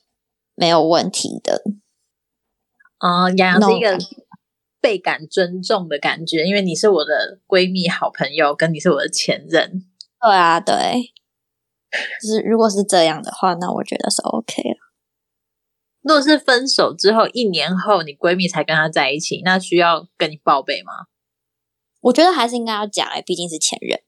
[0.55, 1.62] 没有问题的。
[2.98, 3.96] 哦，杨洋是一个
[4.87, 9.83] 倍感尊重的感觉，因为你是我的闺蜜、好朋友，跟你是我的前任。
[10.20, 11.12] 对啊，对，
[12.22, 14.77] 就是如果是这样的话，那我觉得是 OK 了。
[16.03, 20.92] 如果是分手之后一年后，你闺蜜才跟他在一起，那需要跟你报备吗？
[22.03, 23.99] 我觉得还是应该要讲哎，毕竟是前任。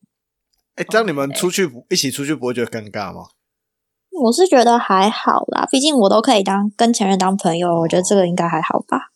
[0.77, 3.31] 哎，这样你们出去一起出去不会觉得尴尬吗？
[4.23, 9.11] 我是觉得还好啦，毕竟我都可以当跟前任当朋友，我觉得这个应该还好吧。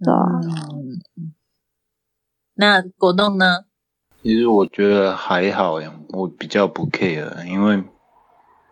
[0.00, 0.40] 对啊，
[2.54, 3.64] 那果冻呢？
[4.22, 7.84] 其实我觉得还好呀，我比较不 care，因为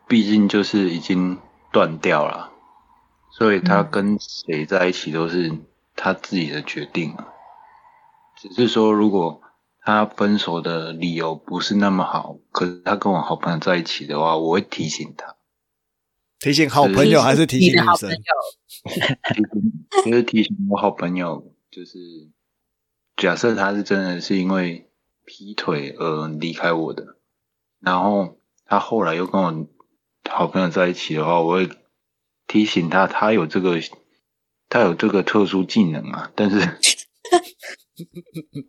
[0.09, 1.39] 毕竟就是已经
[1.73, 2.51] 断掉了，
[3.31, 5.53] 所以他跟谁在一起都是
[5.95, 7.29] 他自己的决定啊。
[8.37, 9.41] 只是说，如果
[9.81, 15.37] 他分手的理由不是那么好，可是他跟我好朋友在一起的话，我会提醒他。
[16.41, 18.11] 提醒好朋友还是提醒女生？
[20.05, 21.99] 就是提醒我好朋友，就是
[23.17, 24.91] 假设他是真的是因为
[25.25, 27.17] 劈腿而离开我的，
[27.81, 29.67] 然后他后来又跟我
[30.31, 31.69] 好朋友在一起的话，我会
[32.47, 33.81] 提醒他，他有这个
[34.69, 36.59] 他有这个特殊技能啊，但是。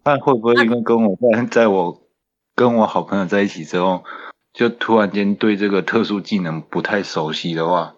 [0.05, 2.07] 他会不会因为跟我在在我
[2.55, 4.03] 跟我好朋友在一起之后，
[4.57, 7.93] 就突然间对这个特殊技能不太熟悉的话，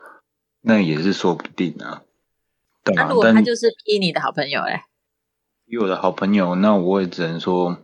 [0.60, 2.04] 那也是说不定啊。
[2.93, 4.82] 那如果他就是劈你的好朋友嘞？
[5.65, 7.78] 劈我的好朋友，那我也只能说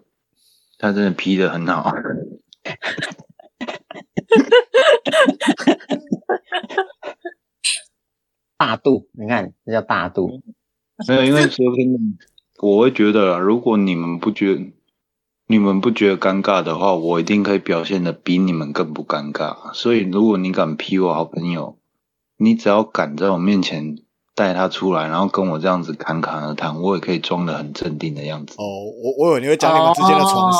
[0.78, 1.94] 他真的劈的很好。
[8.58, 10.44] 大度，你看这叫大度。
[11.08, 12.18] 没有，因为昨天。
[12.60, 14.74] 我会觉得，如果你们不觉
[15.48, 19.72] 你们不觉得尴尬的话，我一定可以表现的比你们更不尴尬。
[19.74, 21.78] 所以，如果你敢劈我好朋友，
[22.38, 23.98] 你只要敢在我面前
[24.34, 28.56] 带他出来，然后跟我这样子侃侃而谈，我也可以装的很镇定的样子。
[28.58, 30.60] 哦，我我以为你会讲你们之间的床事，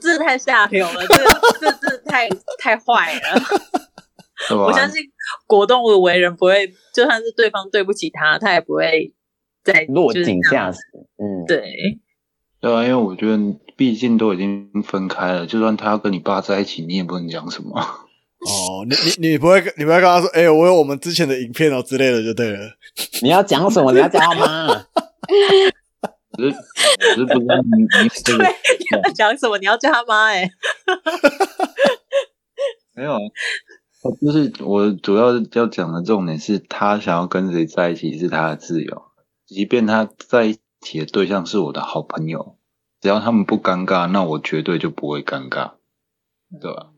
[0.00, 3.40] 这太 下流了，这这这太太坏了。
[4.66, 5.02] 我相信
[5.46, 9.14] 果冻的为人不会，就算是对方对不起他，他也不会
[9.66, 10.78] 再 落井下石。
[11.18, 11.98] 嗯，对，
[12.60, 13.38] 对啊，因为我觉得
[13.76, 17.80] 毕竟都已经分开了，就算他要跟你爸在一起，你也不能讲什么。
[18.46, 22.58] 哦，你你你不会，你不会跟他说，哎，我有我们之前的影片哦之类的，就对了。
[23.22, 23.90] 你要讲什么？
[23.92, 24.86] 你要讲他妈？
[26.38, 26.56] 只是
[26.98, 29.58] 只是不知道你你对你要讲什么？
[29.58, 30.26] 你要叫他妈？
[30.26, 30.48] 哎，
[32.94, 33.18] 没有。
[34.20, 39.02] 就是我主要要讲的重点是他想要跟谁在一起是他的自由，
[39.46, 42.58] 即便他在一起的对象是我的好朋友，
[43.00, 45.74] 只要他们不尴尬，那我绝对就不会尴尬，
[46.60, 46.90] 对吧？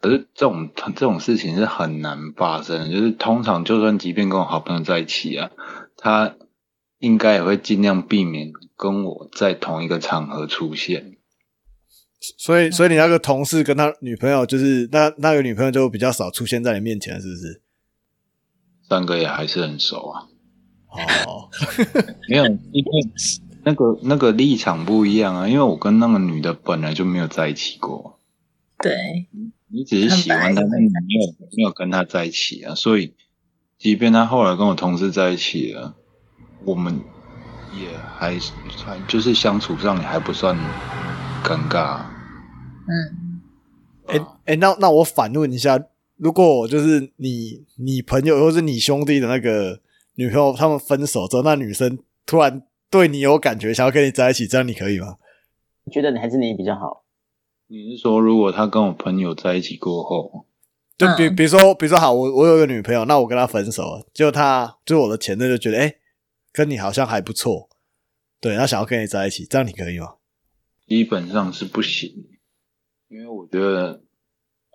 [0.00, 5.50] 可是这种这种事情是很难发生，就是通常就算即便跟我好朋友在一起啊，
[5.96, 6.36] 他
[6.98, 11.16] 应该也会尽量避免跟我在同一个场合出现。
[12.38, 17.62] 所以，所以你那个同事跟他女朋友，就是那那个女朋友就比较少出现在你面前，是不是？
[18.88, 20.28] 三个也还是很熟啊。
[20.90, 21.48] 哦，
[22.28, 23.08] 没有，因为
[23.64, 25.48] 那个那个立场不一样啊。
[25.48, 28.18] 因为我跟那个女的本来就没有在一起过。
[28.78, 29.26] 对，
[29.68, 32.74] 你只是喜欢她，但你没有没有跟她在一起啊。
[32.74, 33.14] 所以，
[33.78, 35.94] 即便他后来跟我同事在一起了，
[36.64, 37.00] 我们
[37.78, 38.38] 也还
[38.84, 40.56] 还就是相处上也还不算
[41.44, 42.00] 尴尬。
[42.88, 43.40] 嗯，
[44.06, 45.78] 哎哎，那那我反问一下，
[46.16, 49.80] 如果就是你你朋友或是你兄弟的那个
[50.20, 55.16] 女朋友，他们分手之后，那女生突然对你有感觉，想要跟你在一起，这样你可以吗？
[55.90, 57.06] 觉得你还是你比较好。
[57.68, 60.44] 你是说，如果他跟我朋友在一起过后，
[60.98, 65.94] 就比比如说，比如说好，我我有一个女朋友，那我跟她分手了，就她就我的前任就觉得，哎，
[66.52, 67.70] 跟你好像还不错，
[68.42, 70.16] 对，他想要跟你在一起，这样你可以吗？
[70.86, 72.26] 基本上是不行。
[73.08, 74.02] 因为我觉得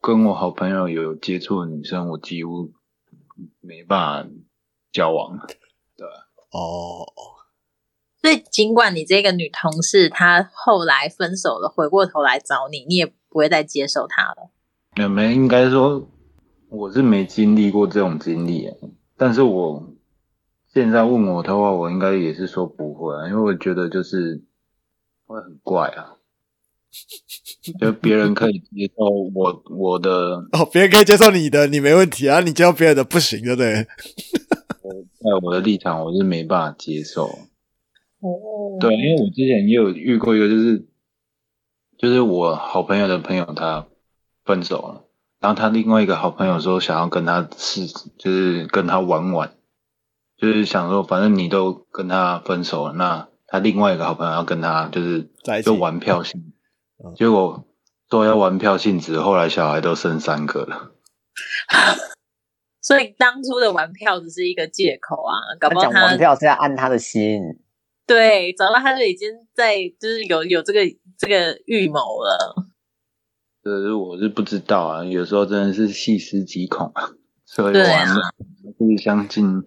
[0.02, 2.74] 跟我好朋友有接触的女生，我几乎
[3.62, 4.30] 没办法
[4.96, 5.38] 交往。
[5.98, 6.08] 对，
[6.52, 7.06] 哦，
[8.22, 14.52] 所以尽管你这个女同事她后来分手了，回过头来找你，你也不会再接受她了。
[14.96, 16.10] 没没，应该说
[16.70, 18.70] 我是没经历过这种经历，
[19.18, 19.94] 但是我
[20.74, 24.42] 现在问我的话，我应该也是说不会，因为我觉得就是
[25.26, 26.16] 会很怪啊。
[27.82, 32.40] 就别人可以接受我我的哦，别人可以接受你的，你没问题啊。
[32.40, 33.86] 你接受别人的不行，对不对？
[35.26, 37.26] 在我的立场，我是没办法接受。
[38.22, 40.88] 哦，对，因为我之前也有遇过一个，就是
[41.98, 43.88] 就是我好朋友的朋友他
[44.46, 45.04] 分手了，
[45.40, 49.52] 然后他另外一个好朋友说想要跟他试，就是跟他玩玩，
[50.38, 56.54] 就是想说，反正你都跟他分手了，那他另外一个好朋友要跟他就是在就玩票性
[57.04, 57.66] 嗯，结果
[58.10, 60.92] 说要玩票性质，后来小孩都生三个了。
[62.86, 67.42] 所以当初的玩票只是一个借口啊，搞他不好他讲玩票是要按他的心，
[68.06, 70.82] 对，早到他就已经在就是有有这个
[71.18, 72.56] 这个预谋了。
[73.64, 77.10] 这是我是不知道啊，有时候真的是细思极恐啊。
[77.48, 78.16] 所以玩了
[78.64, 79.64] 我就是相信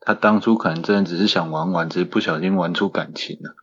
[0.00, 3.54] 他当初可能真的只是想玩玩，只是不小心玩出感情了。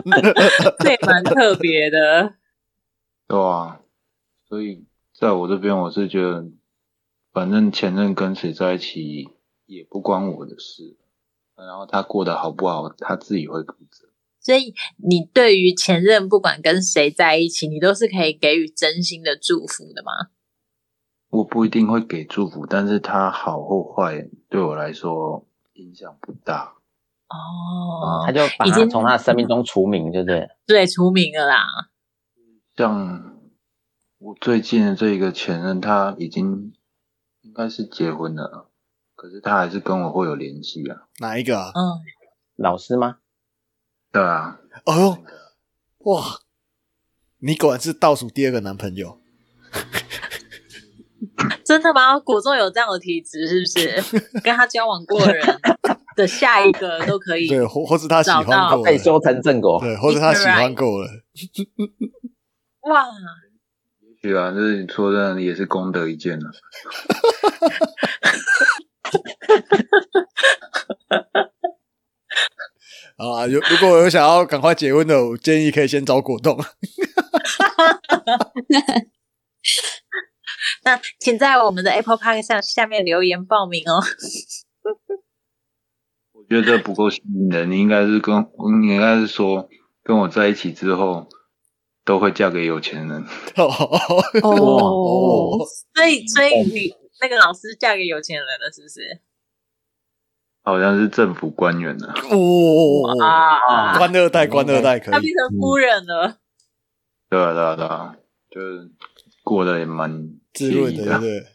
[0.80, 2.34] 这也蛮特别的。
[3.28, 3.80] 对啊，
[4.48, 4.86] 所以
[5.16, 6.44] 在我这边，我是觉得，
[7.32, 9.30] 反正前任跟谁在一起
[9.64, 10.96] 也不关我的事，
[11.56, 14.08] 然后他过得好不好，他自己会负责。
[14.40, 20.30] 所以你对于前任不管跟谁在一起，你都是可以给予真心的祝福的吗？
[21.30, 26.74] 我不一定会给祝福，但是他好或坏对我来说影响不大。
[27.28, 30.48] 哦他，就把已经他从他生命中除名，对不对？
[30.66, 31.64] 对，除名了啦。
[32.76, 33.33] 像
[34.24, 36.72] 我最近的这一个前任，他已经
[37.42, 38.70] 应该是结婚了，
[39.14, 41.02] 可是他还是跟我会有联系啊。
[41.18, 41.70] 哪一个啊？
[41.74, 42.00] 嗯，
[42.56, 43.18] 老师吗？
[44.10, 45.18] 对啊，哦呦，
[46.10, 46.40] 哇！
[47.40, 49.20] 你果然是倒数第二个男朋友，
[51.62, 52.18] 真的吗？
[52.18, 54.20] 果中有这样的体质，是不是？
[54.40, 55.44] 跟他交往过的人
[56.16, 57.46] 的下一个都可以。
[57.46, 59.78] 对，或或是他喜欢过了，被修成正果。
[59.80, 61.10] 对，或者他喜欢过了，
[62.88, 63.04] 哇，
[64.24, 66.50] 也许啊，这你说的也是功德一件啊。
[73.16, 76.58] 啊，有如果有想要赶快结婚的，我建议可以先找果冻。
[80.84, 84.02] 那请在我们的 Apple Park 上下面留言报名哦。
[86.32, 88.34] 我觉得这不够吸引人，你应该是跟
[88.80, 89.68] 你应该是说
[90.02, 91.28] 跟我在一起之后
[92.04, 93.24] 都会嫁给有钱人。
[93.56, 93.64] 哦，
[94.42, 95.58] 哦，
[95.94, 99.20] 所以所以你那个老师嫁给有钱人了，是不是？
[100.62, 106.38] 好像是政府官员呢、哦，啊，官二代，官二代可他以变成夫人了。
[107.28, 108.16] 对啊，对啊，对啊，
[108.50, 108.90] 就是
[109.42, 111.20] 过得也蛮滋润的，惬意的。
[111.20, 111.46] 对？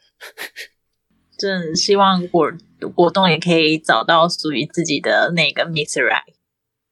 [1.40, 2.52] 真的希望果
[2.94, 6.36] 果冻也可以找到属于自己的那个 Miss Right。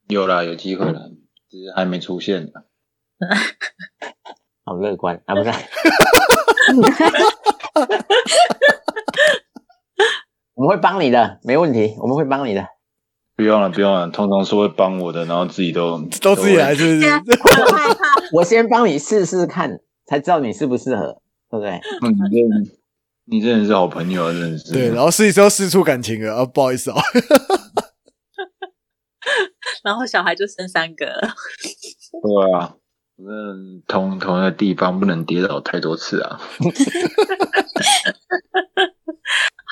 [0.08, 1.12] 有啦，有机会了，
[1.50, 2.64] 只是还没出现呢。
[4.66, 5.50] 好乐观啊，不是？
[10.56, 12.66] 我们会帮你的，没问题，我们会帮你的。
[13.36, 17.08] 不用了，不用了，通常是会帮我的，然后自己都都自己来，是不是？
[17.08, 17.14] 我
[17.66, 18.04] 很害怕，
[18.34, 21.80] 我先帮你试试看，才知道你适不适合，对不对？
[22.02, 22.50] 嗯你真
[23.30, 24.74] 你真的是好朋友啊，真的是。
[24.74, 26.98] 对，然后试一试要试出感情了啊，不好意思啊，
[29.84, 31.36] 然后小孩就生三个了。
[32.24, 32.74] 对啊，
[33.20, 36.40] 嗯同同一个地方不能跌倒太多次啊。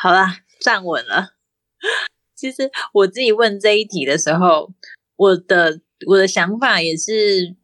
[0.01, 1.29] 好啦，站稳了。
[2.35, 4.71] 其实我自己问这一题的时候，
[5.15, 7.55] 我的我的想法也是，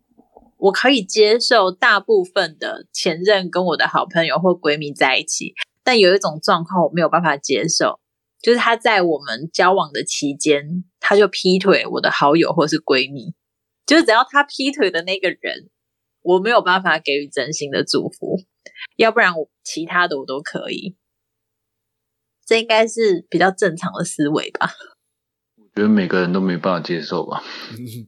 [0.57, 5.53] 我可以接受大部分的前任跟我的好朋友或闺蜜在一起，
[5.83, 7.99] 但有一种状况我没有办法接受，
[8.41, 13.33] 就是他在我们交往的期间，他就劈腿我的好友或是闺蜜，
[13.91, 15.69] 就是只要他劈腿的那个人，
[16.21, 18.37] 我没有办法给予真心的祝福，
[18.95, 20.95] 要不然我其他的我都可以。
[22.45, 24.71] 这应该是比较正常的思维吧？
[25.57, 27.43] 我觉得每个人都没办法接受吧。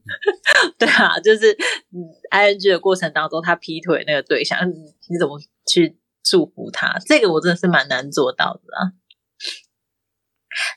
[0.78, 5.38] 对啊，就是嗯，ing 的过程当中，他劈腿那个对象，嗯你怎么
[5.70, 6.98] 去祝福他？
[7.04, 8.96] 这个我真的是蛮难做到的啊。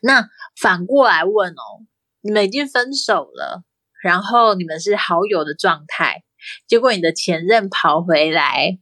[0.01, 0.27] 那
[0.59, 1.87] 反过来问哦，
[2.19, 3.63] 你们已经分手了，
[4.03, 6.23] 然后你们是好友的状态，
[6.67, 8.79] 结果你的前任跑回来，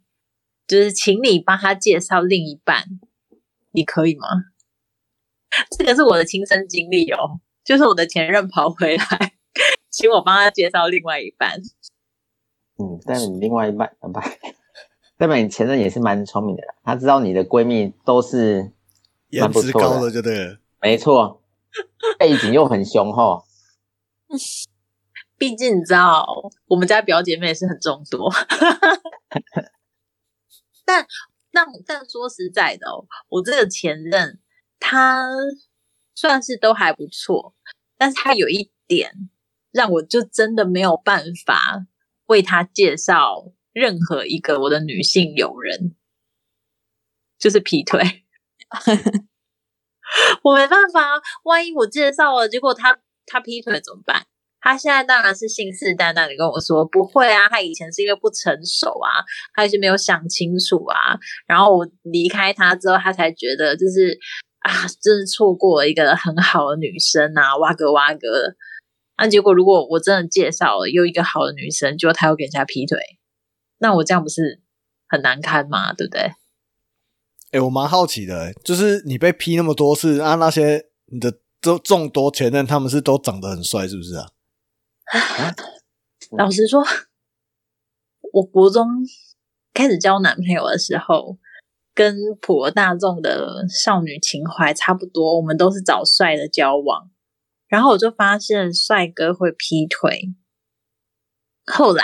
[0.68, 2.84] 就是请你帮他介绍另一半，
[3.72, 4.28] 你可以吗？
[5.78, 9.34] 这个是我的亲身经历哦，就是我的前任跑回来，
[9.90, 11.62] 请我帮他介绍另外一半。
[12.78, 14.20] 嗯，但你另外一半啊不，
[15.18, 18.74] 代表你前任也是蛮聪明的，他知道你的闺蜜都是
[19.30, 20.58] 颜蛮不错值高的的，就对了。
[20.82, 21.42] 没错，
[22.20, 23.46] 背景又很雄厚，
[25.48, 26.26] 毕竟你知道，
[26.66, 28.34] 我们家表姐妹是很众多，
[30.84, 31.06] 但
[31.52, 34.42] 但但说实在的哦，我这个前任
[34.80, 35.24] 他
[36.16, 37.54] 算是都还不错，
[37.96, 39.30] 但是他有一点
[39.72, 41.86] 让我就真的没有办法
[42.26, 45.96] 为他介绍任何一个我的女性友人，
[47.38, 48.26] 就是劈腿。
[50.42, 54.26] 我没办法啊，万一我介绍了，结果他他劈腿怎么办？
[54.66, 59.22] 他现在当然是信誓旦旦的跟我说不会啊，他以前是因为不成熟啊，
[59.54, 61.16] 他一直没有想清楚啊。
[61.46, 64.18] 然后我离开他之后，他才觉得就是
[64.62, 68.56] 啊，真是错过了一个很好的女生啊，哇哥哇哥的。
[69.20, 72.98] 那结果如果我真的介绍了又一个好的女生，结果他又给人家劈腿，
[73.78, 74.64] 那我这样不是
[75.08, 75.94] 很难堪吗？
[75.94, 76.32] 对不对？
[77.52, 84.26] 哎、我蛮好奇的、就是你被批那么多次啊，那些你的众众多前任，他们是都长得很帅，是不是啊？
[86.38, 86.84] 老实说，
[88.34, 88.88] 我国中
[89.74, 91.38] 开始交男朋友的时候，
[91.94, 97.12] 跟普罗大众的少女情怀差不多，我们都是找帅的交往。
[97.68, 100.34] 然后我就发现帅哥会劈腿，
[101.66, 102.04] 后来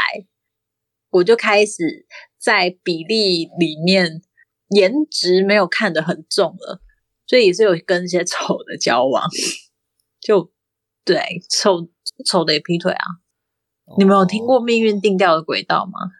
[1.12, 4.24] 我就开始在比例里面
[4.70, 6.82] 颜值没有看得很重了，
[7.28, 9.30] 所以也是有跟一些丑的交往，
[10.20, 10.52] 就
[11.06, 11.90] 对丑
[12.24, 13.06] 丑的也劈腿啊。
[13.98, 16.12] 你们有听过命运定调的轨道吗？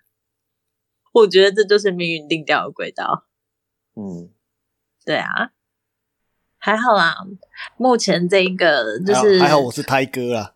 [1.14, 3.26] 我觉得这就是命运定调的轨道。
[3.96, 4.30] 嗯，
[5.06, 5.52] 对啊，
[6.58, 7.18] 还好啦。
[7.78, 10.54] 目前这一个就是还好还好我是胎哥啊，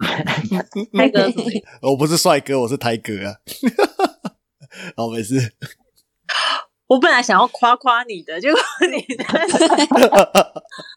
[0.96, 1.30] 胎哥
[1.82, 3.36] 我不是帅哥，我是胎哥啊。
[4.96, 5.54] 好，没事。
[6.86, 8.60] 我本来想要夸夸你的，结果
[8.90, 8.96] 你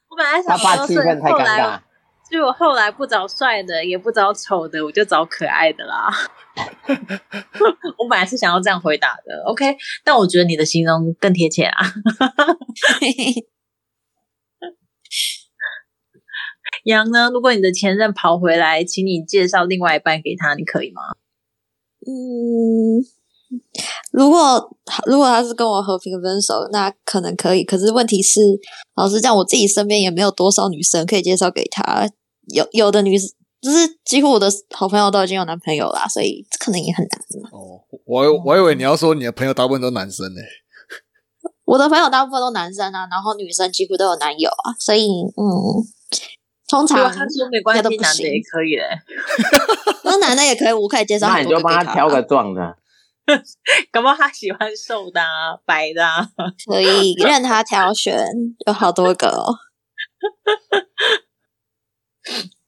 [0.08, 1.84] 我本来想说是气氛太尴后来
[2.30, 2.32] 尬。
[2.32, 6.10] 就我后来不找帅的，也不找丑的，我就找可爱的啦。
[7.98, 11.86] 我本来是想要这样回答的，OK，但我觉得你的形容更贴切啊。
[16.86, 17.30] 杨呢？
[17.32, 21.02] 如果你的前任跑回来，请你介绍另外一半给他，你可以吗？
[22.06, 23.04] 嗯，
[24.12, 27.64] 如果如果他是跟我和平分手，那可能可以。
[27.64, 28.40] 可是问题是，
[28.96, 32.10] 老实讲，我自己身边也没有多少女生可以介绍给他。
[32.54, 37.50] 有有的女子，就是几乎我的好朋友都已经有男朋友啦，所以这可能也很难嘛。
[37.52, 40.42] 哦，我我以为你要说你的朋友大部分都男生呢、
[41.66, 45.46] 我的朋友大部分都男生啊，然后女生几乎都有男友啊，所以嗯，
[46.68, 48.84] 通常他说没关系，应该都不行男的也可以嘞。
[50.04, 52.76] 那男的也可以，我可以介绍那你就帮他挑个壮的，
[53.92, 56.28] 搞不好他喜欢瘦的、啊、白的、啊。
[56.66, 58.26] 可以任他挑选，
[58.66, 59.54] 有好多个哦。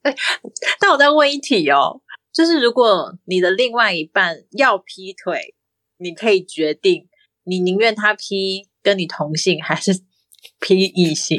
[0.80, 5.54] 但我再问一题哦，就是如果你的另外一半要劈腿，
[5.98, 7.08] 你可以决定，
[7.44, 10.02] 你宁愿他劈跟你同性，还是
[10.60, 11.38] 劈异性？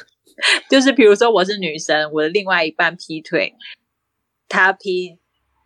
[0.68, 3.54] 就是比如说我是女生，我的另外一半劈腿，
[4.48, 5.18] 他劈，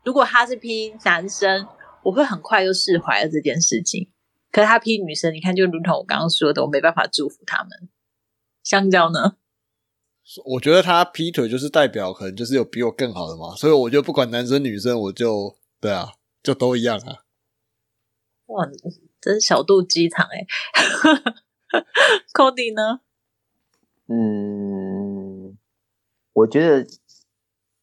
[0.05, 1.67] 如果他是劈男生，
[2.05, 4.11] 我会很快就释怀了这件事情。
[4.53, 7.89] 可是他劈女生，你看，就如同我刚刚说的，我没办法祝福他们。
[8.63, 9.37] 香蕉呢？
[10.45, 16.13] 我觉得他劈腿就是代表可能就是有比我更好的嘛，所以我就不管男生女生，我就对啊，
[16.43, 17.25] 就都一样啊。
[18.47, 18.67] 哇，
[19.21, 20.47] 真是小肚鸡肠哎、
[22.35, 23.01] Cody 呢？
[24.09, 25.57] 嗯，
[26.33, 26.87] 我觉得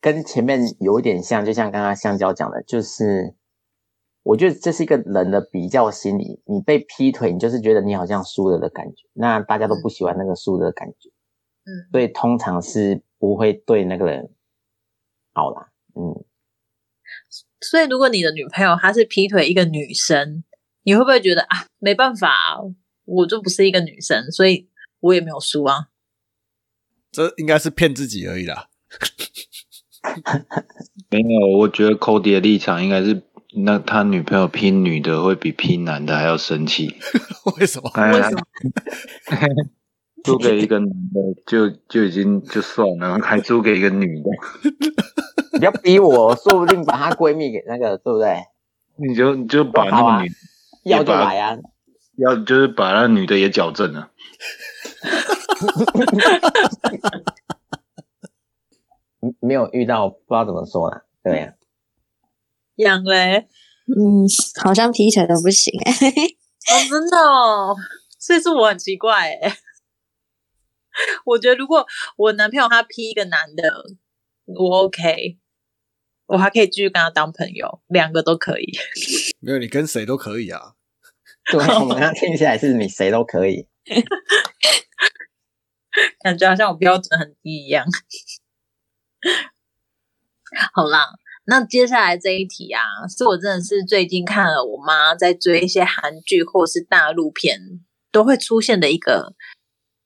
[0.01, 3.33] 跟前面有一点像，就像刚刚香蕉讲的，就是
[4.23, 6.41] 我觉得这是一个人的比较心理。
[6.45, 11.16] 你被劈腿，你就是觉得你好像输了的感觉，那大家都不喜欢那个输的感觉，嗯，
[11.91, 14.29] 所以通常是不会对那个人
[15.33, 15.69] 好啦。
[15.95, 16.23] 嗯，
[17.61, 20.43] 所以如果你的女朋友她是劈腿一个女生，
[20.83, 22.59] 你会不会觉得啊，没办法、
[23.05, 25.87] 我就不是一个女生，所以我也没有输啊？
[27.11, 28.69] 这应该是骗自己而已啦。
[31.09, 33.23] 没有，我觉得 Cody 的立场应该是，
[33.55, 36.95] 那他女朋友拼女的会比拼男的还要生气。
[37.59, 37.89] 为什么？
[37.95, 38.41] 哎为什么？
[40.27, 44.29] 输给一个男的就就已经就算了，还租给一个女的，
[45.59, 48.37] 你要逼我，说不定把她闺蜜给那个，对不对？
[48.97, 50.31] 你就你就把那个女
[50.85, 51.57] 要就来啊！
[52.17, 54.09] 要就是把那女的也矫正了。
[59.39, 61.03] 没有遇到，不知道怎么说啦。
[61.23, 61.53] 对呀、
[62.77, 63.47] 养嘞？
[63.87, 64.25] 嗯，
[64.63, 67.75] 好像劈腿都不行哎、哦，真的哦，
[68.19, 69.53] 所以是我很奇怪哎。
[71.25, 71.85] 我觉得如果
[72.17, 73.83] 我男朋友他劈一个男的，
[74.45, 75.37] 我 OK，
[76.27, 78.71] 我还可以继续跟他当朋友，两个都可以。
[79.39, 80.73] 没有，你跟谁都可以啊。
[81.51, 83.67] 对，我们刚 刚听起来是你谁都可以。
[86.19, 87.85] 感觉好像我标准很低一样。
[90.73, 91.07] 好啦，
[91.45, 97.59] 那接下来这一题啊，是我真的是最近看了我妈在追一些韩剧或是大陆片
[98.11, 99.33] 都会出现的一个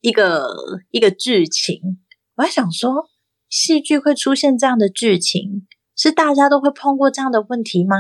[0.02, 0.47] 一个
[0.89, 1.99] 一个剧情，
[2.36, 3.10] 我还想说，
[3.47, 7.95] 戏剧会出现这样的剧情，是大家都会碰过这样的问题吗？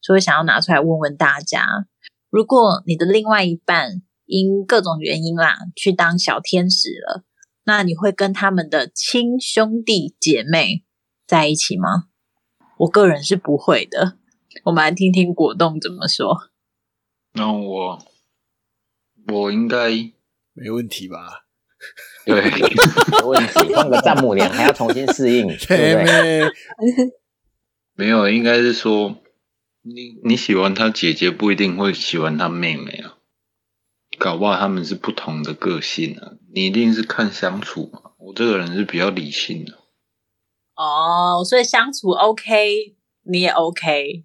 [0.00, 1.86] 所以想要拿出来问问大家，
[2.30, 7.24] 如果你的另外一半因各种原因啦去当小天使了，
[7.64, 10.84] 那你会跟他们的亲兄弟姐妹
[11.26, 12.04] 在一起吗？
[12.78, 14.16] 我个人是不会的。
[14.64, 16.50] 我们来听听果冻怎么说。
[17.32, 17.98] 那我
[19.28, 19.90] 我应该
[20.56, 21.44] 没问题吧？
[22.24, 26.50] 对没问题， 换个丈母娘还要重新适应， 对不对？
[27.94, 29.16] 没有，应该是说
[29.82, 33.18] 你你喜欢他姐姐，不一定会喜欢他妹妹啊。
[34.18, 36.32] 搞不好他们是不同的个性啊。
[36.54, 38.12] 你一定是看相处嘛。
[38.18, 39.74] 我这个人是比较理性的。
[40.74, 44.24] 哦，所以相处 OK，你也 OK。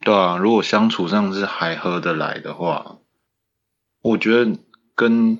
[0.00, 2.98] 对啊，如果相处上是还合得来的话，
[4.02, 4.56] 我觉得
[4.96, 5.38] 跟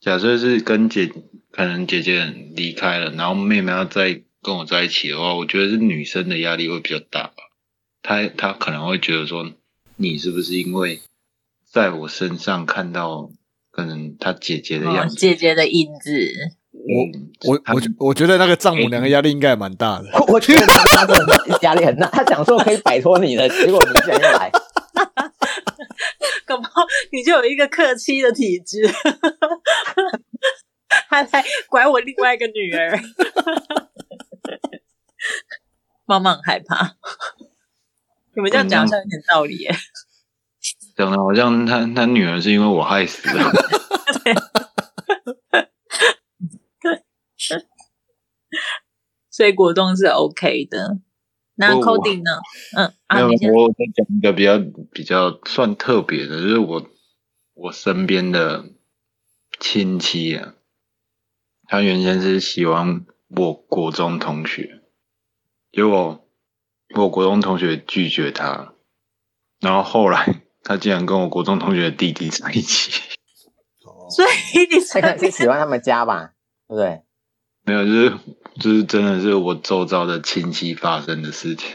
[0.00, 1.10] 假设是跟姐
[1.52, 2.24] 可能姐姐
[2.54, 7.34] 离开了，然后妹妹要再跟我在一起的话，我觉得是女生的压力会比较大吧。
[8.02, 9.50] 她她可能会觉得说，
[9.96, 11.00] 你是不是因为
[11.70, 13.30] 在我身上看到
[13.70, 15.16] 可能她姐姐的哦样子？
[15.16, 16.32] 姐姐的影子，
[16.72, 20.06] 我我我觉我觉得那个丈母娘的压力应该也蛮大的。
[20.28, 24.50] 我觉得他真的压力很大，他想说可以摆脱你的，结果你竟然又来，
[27.12, 28.82] 你就有一个客妻的体质，
[31.08, 32.98] 他来拐我另外一个女儿，
[36.06, 36.96] 妈妈很害怕。
[38.34, 39.74] 你们这样讲好像有点道理耶。
[40.96, 43.34] 讲的好像他他女儿是因为我害死的。
[49.30, 50.98] 所以果冻是 OK 的。
[51.58, 52.30] 那我 Cody 呢？
[52.76, 54.58] 嗯，没啊，有，我再讲一个比较
[54.92, 56.88] 比较算特别的，就是我
[57.54, 58.70] 我身边的
[59.58, 60.54] 亲戚啊，
[61.66, 64.82] 他原先是喜欢我国中同学，
[65.72, 66.24] 结果
[66.94, 68.74] 我国中同学拒绝他，
[69.60, 72.92] 然后后来 他竟然跟我国中同学的弟弟在一起，
[74.10, 74.28] 所以
[74.70, 76.34] 你这个是喜欢他们家吧，
[76.68, 77.02] 对不对？
[77.68, 78.12] 没有，就是
[78.58, 81.68] 就是真的是我周遭的亲戚发生的事情，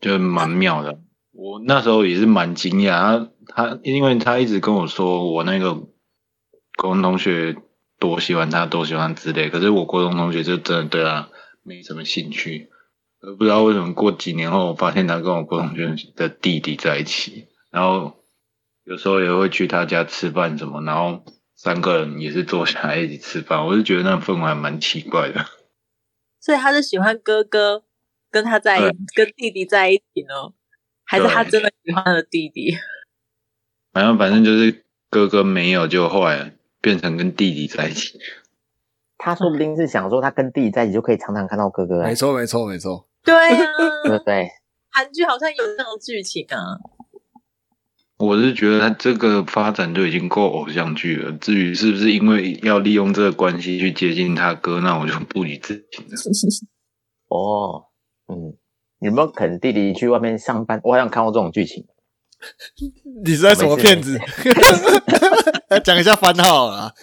[0.00, 0.98] 就蛮妙的。
[1.32, 7.54] 我那时候也是蛮惊讶，他他因为他一直跟我说我那个国中同学
[7.98, 11.28] 多喜欢他，多喜欢之类，可是我国中同学就真的对他
[11.62, 12.70] 没什么兴趣。
[13.38, 18.24] 不知道为什么过几年后，我发现他跟我国中同学的弟弟在一起，然后
[18.84, 21.24] 有时候也会去他家吃饭什么，然后
[21.56, 25.44] 三个人也是坐下来一起吃饭， 我就觉得那氛围还蛮奇怪的。
[26.40, 27.84] 所以他是喜欢哥哥
[28.30, 28.78] 跟他在
[29.14, 30.52] 跟弟弟在一起呢，
[31.04, 32.76] 还是他真的喜欢他的弟弟？
[33.92, 38.18] 反正反正就是哥哥没有，就后来变成跟弟弟在一起。
[39.16, 43.08] 他说不定是想说，他跟弟弟在一起就可以常常看到哥哥啊没，错，没错，没错。
[43.22, 43.72] 对啊，
[44.04, 44.50] 对不对？
[44.90, 46.76] 韩剧好像有这种剧情啊。
[48.24, 56.12] 我是觉得他这个发展就已经够偶像剧了，至于是不是因为要利用这个关系去接近他哥，那我就不理置评了。
[57.28, 57.86] 哦，
[58.28, 58.56] 嗯，
[59.00, 60.80] 有没有可能弟弟去外面上班？
[60.84, 61.86] 我好像看过这种剧情。
[63.24, 64.18] 你是在什么骗子？
[65.68, 66.92] 来讲一下番号啊！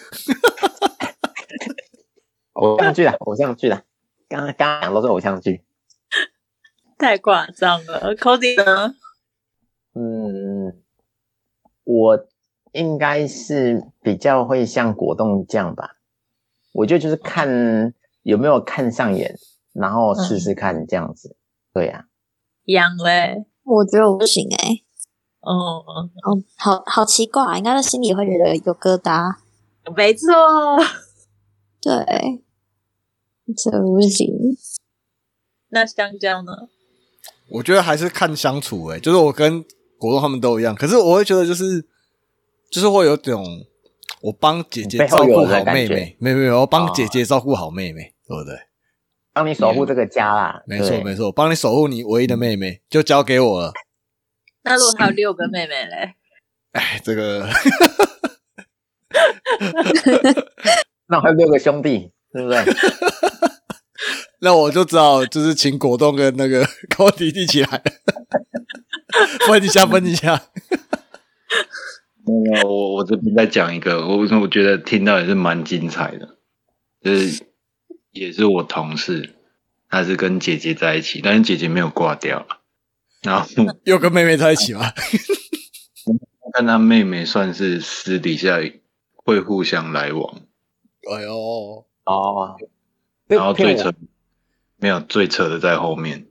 [2.54, 3.82] 偶像剧啊，偶像剧啊，
[4.28, 5.64] 刚刚刚刚讲都是偶像剧。
[6.96, 8.94] 太夸张了，Cody 呢？
[9.94, 10.32] 嗯，
[11.84, 12.26] 我
[12.72, 15.96] 应该是比较会像果冻酱吧。
[16.72, 19.34] 我觉得就是看有没有看上眼，
[19.72, 21.36] 然后试试看这样子。
[21.72, 22.06] 对呀、
[22.64, 24.68] 养嘞，我觉得我不行哎、
[25.40, 29.36] 嗯，哦，好好奇怪、啊，应该是心里会觉得有疙瘩。
[29.96, 30.28] 没错。
[31.80, 32.44] 对，
[33.56, 34.56] 这不行。
[35.70, 36.52] 那香蕉呢？
[37.50, 39.64] 我觉得还是看相处、欸，就是我跟
[40.02, 41.80] 果冻他们都一样，可是我会觉得就是
[42.70, 43.44] 就是会有种
[44.20, 48.54] 我帮姐姐照顾好妹妹，没有没有，我帮哦姐姐照顾好妹妹，对不对？
[49.32, 50.62] 帮你守护这个家啦。
[50.66, 53.72] 没错对没错，帮你守护你唯一的妹妹，就交给我了。
[54.64, 56.14] 那如果还有六个妹妹嘞？
[56.72, 57.48] 哎，这个
[61.08, 62.62] 那我还有六个兄弟，对不对？
[64.44, 66.66] 那我就只好就是请果冻跟那个
[66.96, 67.82] 高迪一起来
[69.46, 70.42] 分一下分一下。
[72.24, 76.38] 没有，我我这边再讲一个，我我觉得听到也是蛮精彩的，
[77.00, 77.44] 就是
[78.10, 79.30] 也是我同事，
[79.88, 82.46] 他是跟姐姐在一起，但是姐姐没有挂掉，
[83.22, 83.48] 然后
[83.84, 84.92] 又跟妹妹在一起吗？
[86.52, 88.58] 跟他妹妹算是私底下
[89.14, 90.42] 会互相来往，
[91.12, 92.56] 哎呦，哦，
[93.28, 93.82] 然后最骗我。
[93.84, 93.94] 扯
[94.82, 96.26] 没有最扯的在后面，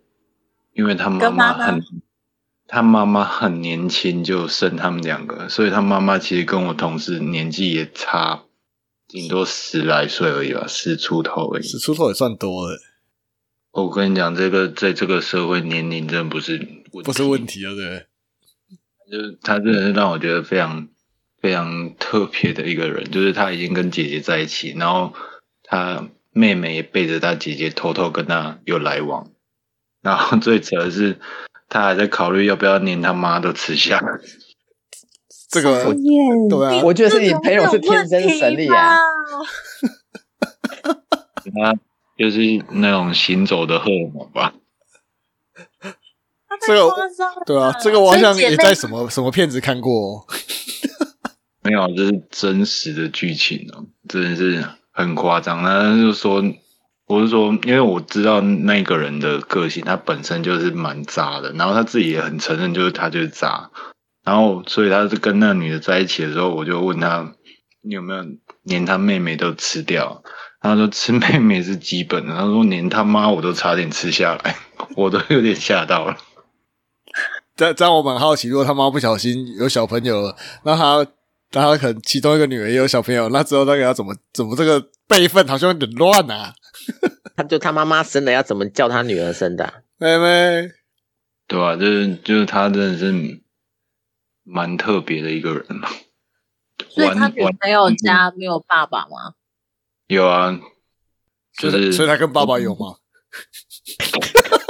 [0.73, 1.81] 因为他妈跟妈妈很，
[2.67, 8.43] 他妈妈很年轻就生他们两个，所以他妈妈其实跟我同事年纪也差，
[9.07, 11.63] 顶多十来岁而已吧，十出头而已。
[11.63, 12.77] 十出头也算多了，
[13.71, 16.57] 我跟你讲，这个在这个社会年龄真的不是
[16.91, 18.05] 问不是问，题了，对不对？
[19.09, 20.89] 就是他真的是让我觉得非常
[21.41, 25.13] 非常特别的一个人，就是他已经跟姐姐在一起，然后
[25.63, 29.31] 他妹妹也背着她姐姐偷偷跟她有来往，
[30.01, 31.19] 然后最扯的是
[31.69, 34.03] 他还在考虑要不要连他妈都吃下。
[35.49, 36.19] 这个耶，
[36.49, 38.97] 对啊，我觉得是你朋友是天生神力啊，
[41.53, 41.75] 他
[42.17, 42.39] 就是
[42.71, 44.53] 那种行走的荷尔蒙吧。
[46.65, 46.89] 这个
[47.45, 50.25] 对啊，这个我好像也在什么什么片子看过哦。
[51.63, 55.63] 没有，这是真实的剧情哦，真的是很夸张。
[55.63, 56.43] 那就说，
[57.07, 63.69] 我是说，因为我知道那个人的个性，他本身就是蛮渣的，然后他自己也很承认，就是他就是渣。
[64.23, 67.33] 然后，所以他是跟那个女的在一起的时候，我就问他，
[67.81, 68.23] 你有没有
[68.63, 70.21] 连他妹妹都吃掉？
[70.61, 74.55] 他说吃妹妹是基本的，他说连他妈我都差点吃下来，
[74.95, 76.15] 我都有点吓到了。
[77.57, 81.05] 这这我蛮好奇，如果他妈不小心有小朋友，那他
[81.53, 86.53] 那他可能其中一个女儿也有小朋友，那之后那个要怎么怎么这个辈分好像有点乱啊？
[87.35, 89.73] 他就他妈妈生的，要怎么叫他女儿生的啊？
[89.97, 90.71] 妹妹，
[91.47, 93.41] 对啊、就是就是他真的是
[94.43, 95.89] 蛮特别的一个人嘛。
[96.89, 99.33] 所以他玩玩女朋友家没有爸爸吗？
[100.07, 100.57] 有啊，
[101.57, 102.95] 就是所以所以他跟爸爸有吗？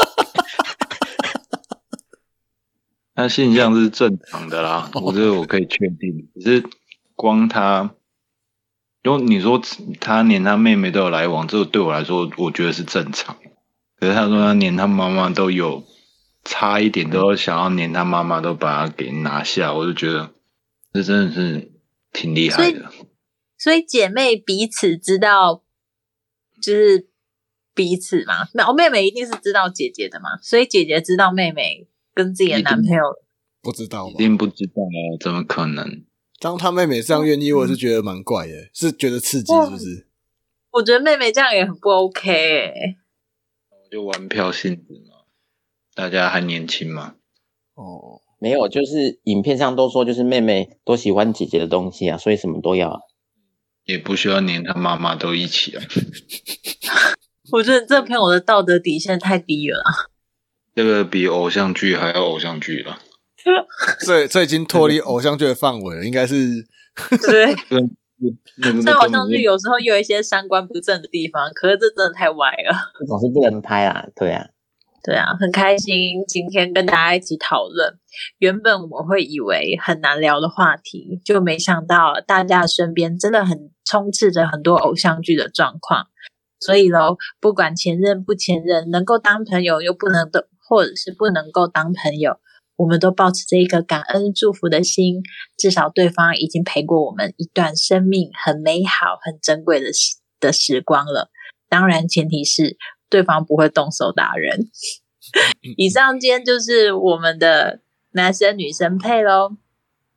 [3.22, 6.30] 他现象是正常的啦，我 这个我可以确定。
[6.40, 6.64] 只是
[7.16, 7.94] 光他，
[9.04, 9.62] 因为你说
[10.00, 13.38] 他连他妹妹都有来往，这个对我来说，我觉得是正常。
[13.98, 15.84] 可是他说他连他妈妈都有，
[16.44, 20.32] 差一点都要想要连他妈妈都把他给拿下，我就觉得
[20.92, 21.72] 这真的是
[22.12, 22.92] 挺厉害的。
[23.58, 25.64] 所以姐妹彼此知道，
[26.60, 27.08] 就是
[27.76, 28.48] 彼此嘛。
[28.56, 31.88] 那我妹妹一定是知道姐姐的嘛，所以姐姐知道妹妹
[32.24, 33.04] 跟自己的男朋友。
[33.62, 34.12] 不知道吧？
[34.14, 36.04] 一定不知道啊，怎么可能？
[36.40, 40.08] 当他妹妹这样愿意，我是觉得蛮怪的，是觉得刺激，是不是？
[40.72, 42.98] 我觉得妹妹这样也很不 OK 哎、
[43.92, 45.18] 就玩票性质嘛，
[45.94, 47.16] 大家还年轻嘛。
[47.76, 53.00] 哦，没有，就是影片上都说，就是妹妹都喜欢姐姐的东西啊，所以什么都要啊。
[53.84, 55.84] 也不需要连他妈妈都一起啊。
[57.52, 60.11] 我觉得这朋友的道德底线太低了啊。
[60.76, 63.00] 这个比偶像剧还要偶像剧了。
[64.06, 66.36] 这这已经脱离偶像剧的范围了，应该是
[67.28, 67.56] 对，
[68.58, 72.92] 那个这好像是有时候有一些三观不正的地方，可是这真的太歪了。
[73.00, 74.46] 这种是不能拍啊，对啊，
[75.04, 77.98] 对啊，很开心今天跟大家一起讨论。
[78.38, 86.08] 原本我会以为很难聊的话题，就没想到大家身边真的很充斥着很多偶像剧的状况。
[86.60, 92.38] 所以喽，不管前任不前任，能够当朋友又不能的，或者是不能够当朋友，
[92.78, 95.22] 我们都保持着一个感恩祝福的心。
[95.58, 101.30] 至少对方已经陪过我们一段生命很美好、很珍贵的时的时光了。
[101.68, 102.78] 当然，前提是
[103.10, 104.70] 对方不会动手打人。
[105.76, 107.82] 以上今天就是我们的
[108.14, 109.58] 男生女生配喽。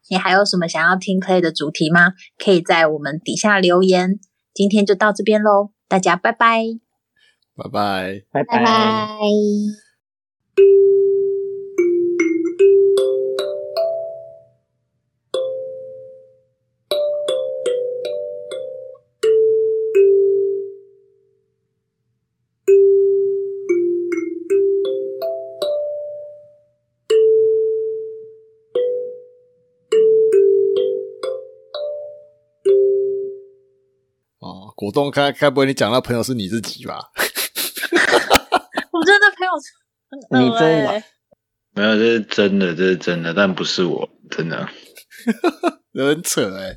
[0.09, 2.13] 你还有什么想要听 play 的主题吗？
[2.39, 4.21] 可以在我们底下留言。
[4.53, 6.63] 今天就到这边喽，大家拜拜。
[7.57, 8.23] 拜拜。
[8.31, 8.55] 拜拜
[34.77, 37.11] 果冻，该该不会你讲那朋友是你自己吧？
[38.91, 39.53] 我真的朋友
[40.31, 41.03] 你真
[41.77, 44.69] 没有，这是真的，这是真的，但不是我，真的。
[45.93, 46.77] 有点扯哎、